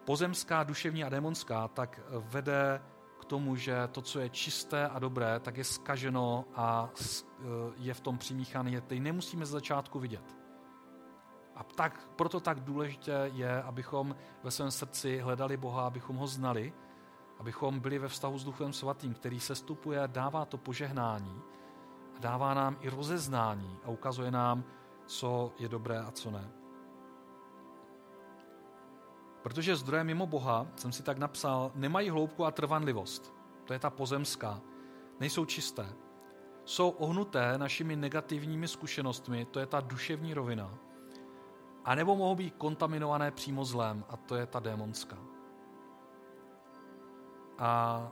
pozemská, 0.05 0.63
duševní 0.63 1.03
a 1.03 1.09
démonská, 1.09 1.67
tak 1.67 1.99
vede 2.09 2.81
k 3.19 3.25
tomu, 3.25 3.55
že 3.55 3.87
to, 3.91 4.01
co 4.01 4.19
je 4.19 4.29
čisté 4.29 4.87
a 4.87 4.99
dobré, 4.99 5.39
tak 5.39 5.57
je 5.57 5.63
skaženo 5.63 6.45
a 6.55 6.89
e, 6.89 7.23
je 7.77 7.93
v 7.93 7.99
tom 8.01 8.17
přimíchané. 8.17 8.81
Teď 8.81 8.99
nemusíme 8.99 9.45
z 9.45 9.49
začátku 9.49 9.99
vidět. 9.99 10.35
A 11.55 11.63
tak, 11.63 12.09
proto 12.15 12.39
tak 12.39 12.59
důležité 12.59 13.31
je, 13.33 13.63
abychom 13.63 14.15
ve 14.43 14.51
svém 14.51 14.71
srdci 14.71 15.19
hledali 15.19 15.57
Boha, 15.57 15.87
abychom 15.87 16.15
ho 16.15 16.27
znali, 16.27 16.73
abychom 17.39 17.79
byli 17.79 17.99
ve 17.99 18.07
vztahu 18.07 18.39
s 18.39 18.43
Duchem 18.43 18.73
Svatým, 18.73 19.13
který 19.13 19.39
se 19.39 19.55
stupuje, 19.55 20.01
dává 20.07 20.45
to 20.45 20.57
požehnání 20.57 21.41
dává 22.21 22.53
nám 22.53 22.77
i 22.81 22.89
rozeznání 22.89 23.77
a 23.83 23.89
ukazuje 23.89 24.31
nám, 24.31 24.63
co 25.05 25.51
je 25.59 25.69
dobré 25.69 25.99
a 25.99 26.11
co 26.11 26.31
ne. 26.31 26.51
Protože 29.41 29.75
zdroje 29.75 30.03
mimo 30.03 30.27
Boha, 30.27 30.67
jsem 30.75 30.91
si 30.91 31.03
tak 31.03 31.17
napsal, 31.17 31.71
nemají 31.75 32.09
hloubku 32.09 32.45
a 32.45 32.51
trvanlivost. 32.51 33.33
To 33.65 33.73
je 33.73 33.79
ta 33.79 33.89
pozemská. 33.89 34.61
Nejsou 35.19 35.45
čisté. 35.45 35.85
Jsou 36.65 36.89
ohnuté 36.89 37.57
našimi 37.57 37.95
negativními 37.95 38.67
zkušenostmi, 38.67 39.45
to 39.45 39.59
je 39.59 39.65
ta 39.65 39.79
duševní 39.79 40.33
rovina. 40.33 40.77
A 41.85 41.95
nebo 41.95 42.15
mohou 42.15 42.35
být 42.35 42.55
kontaminované 42.57 43.31
přímo 43.31 43.65
zlem, 43.65 44.05
a 44.09 44.17
to 44.17 44.35
je 44.35 44.45
ta 44.45 44.59
démonská. 44.59 45.17
A 47.57 48.11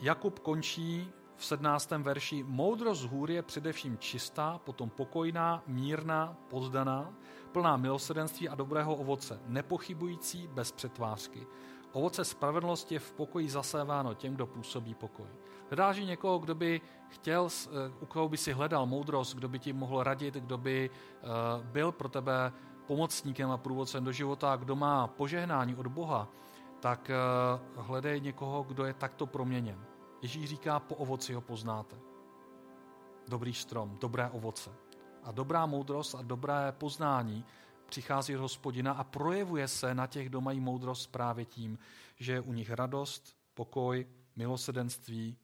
Jakub 0.00 0.38
končí 0.38 1.12
v 1.36 1.44
17. 1.44 1.90
verši 1.90 2.42
Moudrost 2.42 3.04
hůr 3.04 3.30
je 3.30 3.42
především 3.42 3.98
čistá, 3.98 4.60
potom 4.64 4.90
pokojná, 4.90 5.62
mírná, 5.66 6.36
poddaná, 6.48 7.12
plná 7.52 7.76
milosrdenství 7.76 8.48
a 8.48 8.54
dobrého 8.54 8.94
ovoce, 8.94 9.40
nepochybující 9.46 10.48
bez 10.48 10.72
přetvářky. 10.72 11.46
Ovoce 11.92 12.24
spravedlnosti 12.24 12.94
je 12.94 12.98
v 12.98 13.12
pokoji 13.12 13.48
zaséváno 13.48 14.14
těm, 14.14 14.34
kdo 14.34 14.46
působí 14.46 14.94
pokoj. 14.94 15.26
Hledáš 15.68 15.98
někoho, 15.98 16.38
kdo 16.38 16.54
by 16.54 16.80
chtěl, 17.08 17.48
eh, 17.48 17.92
u 18.00 18.06
koho 18.06 18.28
by 18.28 18.36
si 18.36 18.52
hledal 18.52 18.86
moudrost, 18.86 19.34
kdo 19.34 19.48
by 19.48 19.58
ti 19.58 19.72
mohl 19.72 20.02
radit, 20.02 20.34
kdo 20.34 20.58
by 20.58 20.90
eh, 20.90 21.26
byl 21.62 21.92
pro 21.92 22.08
tebe 22.08 22.52
pomocníkem 22.86 23.50
a 23.50 23.56
průvodcem 23.56 24.04
do 24.04 24.12
života, 24.12 24.56
kdo 24.56 24.76
má 24.76 25.06
požehnání 25.06 25.76
od 25.76 25.86
Boha, 25.86 26.28
tak 26.80 27.10
eh, 27.10 27.16
hledej 27.76 28.20
někoho, 28.20 28.62
kdo 28.62 28.84
je 28.84 28.94
takto 28.94 29.26
proměněn. 29.26 29.95
Ježíš 30.22 30.48
říká, 30.48 30.80
po 30.80 30.94
ovoci 30.94 31.34
ho 31.34 31.40
poznáte. 31.40 31.96
Dobrý 33.28 33.54
strom, 33.54 33.98
dobré 34.00 34.30
ovoce. 34.30 34.70
A 35.22 35.32
dobrá 35.32 35.66
moudrost 35.66 36.14
a 36.14 36.22
dobré 36.22 36.72
poznání 36.72 37.44
přichází 37.86 38.36
od 38.36 38.40
hospodina 38.40 38.92
a 38.92 39.04
projevuje 39.04 39.68
se 39.68 39.94
na 39.94 40.06
těch, 40.06 40.28
kdo 40.28 40.40
mají 40.40 40.60
moudrost 40.60 41.12
právě 41.12 41.44
tím, 41.44 41.78
že 42.16 42.32
je 42.32 42.40
u 42.40 42.52
nich 42.52 42.70
radost, 42.70 43.36
pokoj, 43.54 44.06
milosedenství, 44.36 45.36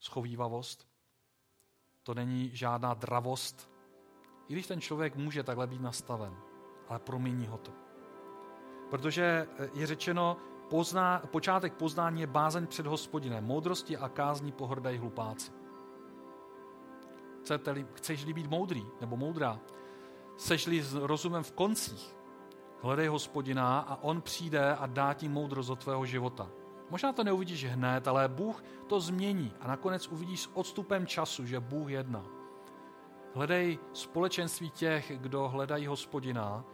schovývavost. 0.00 0.88
To 2.02 2.14
není 2.14 2.50
žádná 2.52 2.94
dravost, 2.94 3.70
i 4.48 4.52
když 4.52 4.66
ten 4.66 4.80
člověk 4.80 5.16
může 5.16 5.42
takhle 5.42 5.66
být 5.66 5.80
nastaven, 5.80 6.36
ale 6.88 6.98
promění 6.98 7.46
ho 7.46 7.58
to. 7.58 7.72
Protože 8.90 9.48
je 9.74 9.86
řečeno, 9.86 10.36
pozná, 10.70 11.22
počátek 11.30 11.74
poznání 11.74 12.20
je 12.20 12.26
bázeň 12.26 12.66
před 12.66 12.86
hospodinem, 12.86 13.44
moudrosti 13.44 13.96
a 13.96 14.08
kázní 14.08 14.52
pohrdají 14.52 14.98
hlupáci. 14.98 15.52
Chcete-li, 17.40 17.86
chceš-li 17.94 18.32
být 18.32 18.50
moudrý 18.50 18.86
nebo 19.00 19.16
moudrá, 19.16 19.60
seš-li 20.36 20.82
s 20.82 20.94
rozumem 20.94 21.42
v 21.42 21.52
koncích, 21.52 22.16
hledej 22.82 23.06
hospodina 23.06 23.80
a 23.80 24.02
on 24.02 24.22
přijde 24.22 24.74
a 24.74 24.86
dá 24.86 25.14
ti 25.14 25.28
moudrost 25.28 25.68
do 25.68 25.76
tvého 25.76 26.06
života. 26.06 26.48
Možná 26.90 27.12
to 27.12 27.24
neuvidíš 27.24 27.64
hned, 27.64 28.08
ale 28.08 28.28
Bůh 28.28 28.64
to 28.86 29.00
změní 29.00 29.52
a 29.60 29.68
nakonec 29.68 30.08
uvidíš 30.08 30.40
s 30.40 30.50
odstupem 30.54 31.06
času, 31.06 31.46
že 31.46 31.60
Bůh 31.60 31.90
jedná. 31.90 32.24
Hledej 33.34 33.78
společenství 33.92 34.70
těch, 34.70 35.12
kdo 35.16 35.48
hledají 35.48 35.86
hospodina, 35.86 36.64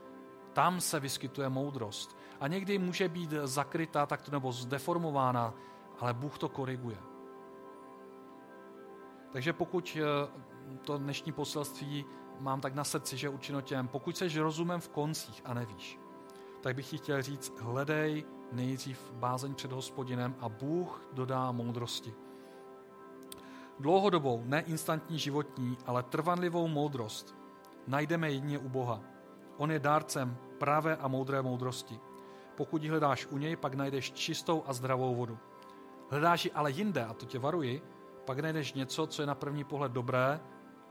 tam 0.52 0.80
se 0.80 1.00
vyskytuje 1.00 1.48
moudrost. 1.48 2.16
A 2.40 2.48
někdy 2.48 2.78
může 2.78 3.08
být 3.08 3.30
zakrytá 3.44 4.06
takto 4.06 4.30
nebo 4.30 4.52
zdeformována, 4.52 5.54
ale 5.98 6.14
Bůh 6.14 6.38
to 6.38 6.48
koriguje. 6.48 6.98
Takže 9.32 9.52
pokud 9.52 9.98
eh, 10.00 10.28
to 10.84 10.98
dnešní 10.98 11.32
poselství 11.32 12.04
mám 12.40 12.60
tak 12.60 12.74
na 12.74 12.84
srdci, 12.84 13.16
že 13.16 13.28
určeno 13.28 13.60
těm, 13.60 13.88
pokud 13.88 14.16
seš 14.16 14.36
rozumem 14.36 14.80
v 14.80 14.88
koncích 14.88 15.42
a 15.44 15.54
nevíš, 15.54 15.98
tak 16.60 16.76
bych 16.76 16.90
ti 16.90 16.98
chtěl 16.98 17.22
říct, 17.22 17.52
hledej 17.60 18.24
nejdřív 18.52 19.12
bázeň 19.12 19.54
před 19.54 19.72
hospodinem 19.72 20.34
a 20.40 20.48
Bůh 20.48 21.08
dodá 21.12 21.52
moudrosti. 21.52 22.14
Dlouhodobou, 23.80 24.42
ne 24.44 24.60
instantní 24.60 25.18
životní, 25.18 25.78
ale 25.86 26.02
trvanlivou 26.02 26.68
moudrost 26.68 27.36
najdeme 27.86 28.30
jedině 28.30 28.58
u 28.58 28.68
Boha. 28.68 29.00
On 29.56 29.70
je 29.70 29.78
dárcem 29.78 30.36
pravé 30.58 30.96
a 30.96 31.08
moudré 31.08 31.42
moudrosti. 31.42 32.00
Pokud 32.56 32.82
ji 32.82 32.88
hledáš 32.88 33.26
u 33.26 33.38
něj, 33.38 33.56
pak 33.56 33.74
najdeš 33.74 34.12
čistou 34.12 34.62
a 34.66 34.72
zdravou 34.72 35.14
vodu. 35.14 35.38
Hledáš 36.10 36.44
ji 36.44 36.52
ale 36.52 36.70
jinde, 36.70 37.04
a 37.04 37.14
to 37.14 37.26
tě 37.26 37.38
varuji, 37.38 37.82
pak 38.24 38.38
najdeš 38.38 38.72
něco, 38.72 39.06
co 39.06 39.22
je 39.22 39.26
na 39.26 39.34
první 39.34 39.64
pohled 39.64 39.92
dobré, 39.92 40.40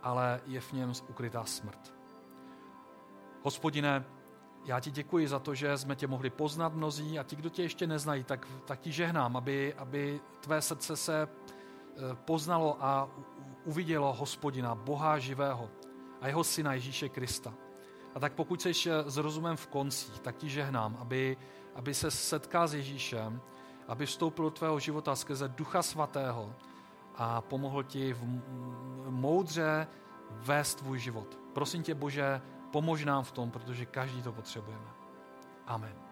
ale 0.03 0.41
je 0.45 0.61
v 0.61 0.73
něm 0.73 0.91
ukrytá 1.09 1.43
smrt. 1.43 1.93
Hospodine, 3.43 4.05
já 4.65 4.79
ti 4.79 4.91
děkuji 4.91 5.27
za 5.27 5.39
to, 5.39 5.55
že 5.55 5.77
jsme 5.77 5.95
tě 5.95 6.07
mohli 6.07 6.29
poznat 6.29 6.73
mnozí 6.73 7.19
a 7.19 7.23
ti, 7.23 7.35
kdo 7.35 7.49
tě 7.49 7.61
ještě 7.61 7.87
neznají, 7.87 8.23
tak, 8.23 8.47
tak 8.65 8.79
ti 8.79 8.91
žehnám, 8.91 9.37
aby, 9.37 9.73
aby 9.73 10.21
tvé 10.39 10.61
srdce 10.61 10.95
se 10.95 11.27
eh, 11.27 11.99
poznalo 12.25 12.77
a 12.79 13.09
uvidělo 13.65 14.13
hospodina, 14.13 14.75
Boha 14.75 15.19
živého 15.19 15.69
a 16.21 16.27
jeho 16.27 16.43
syna 16.43 16.73
Ježíše 16.73 17.09
Krista. 17.09 17.53
A 18.15 18.19
tak 18.19 18.33
pokud 18.33 18.61
jsi 18.61 18.71
eh, 18.89 19.11
s 19.11 19.17
rozumem 19.17 19.57
v 19.57 19.67
koncích, 19.67 20.19
tak 20.19 20.35
ti 20.35 20.49
žehnám, 20.49 20.97
aby, 20.99 21.37
aby 21.75 21.93
se 21.93 22.11
setkal 22.11 22.67
s 22.67 22.73
Ježíšem, 22.73 23.41
aby 23.87 24.05
vstoupil 24.05 24.45
do 24.45 24.51
tvého 24.51 24.79
života 24.79 25.15
skrze 25.15 25.47
Ducha 25.47 25.83
Svatého 25.83 26.55
a 27.15 27.41
pomohl 27.41 27.83
ti 27.83 28.13
v 28.13 28.23
moudře 29.09 29.87
vést 30.31 30.75
tvůj 30.75 30.99
život. 30.99 31.39
Prosím 31.53 31.83
tě, 31.83 31.95
Bože, 31.95 32.41
pomož 32.71 33.05
nám 33.05 33.23
v 33.23 33.31
tom, 33.31 33.51
protože 33.51 33.85
každý 33.85 34.21
to 34.21 34.31
potřebujeme. 34.31 34.87
Amen. 35.67 36.04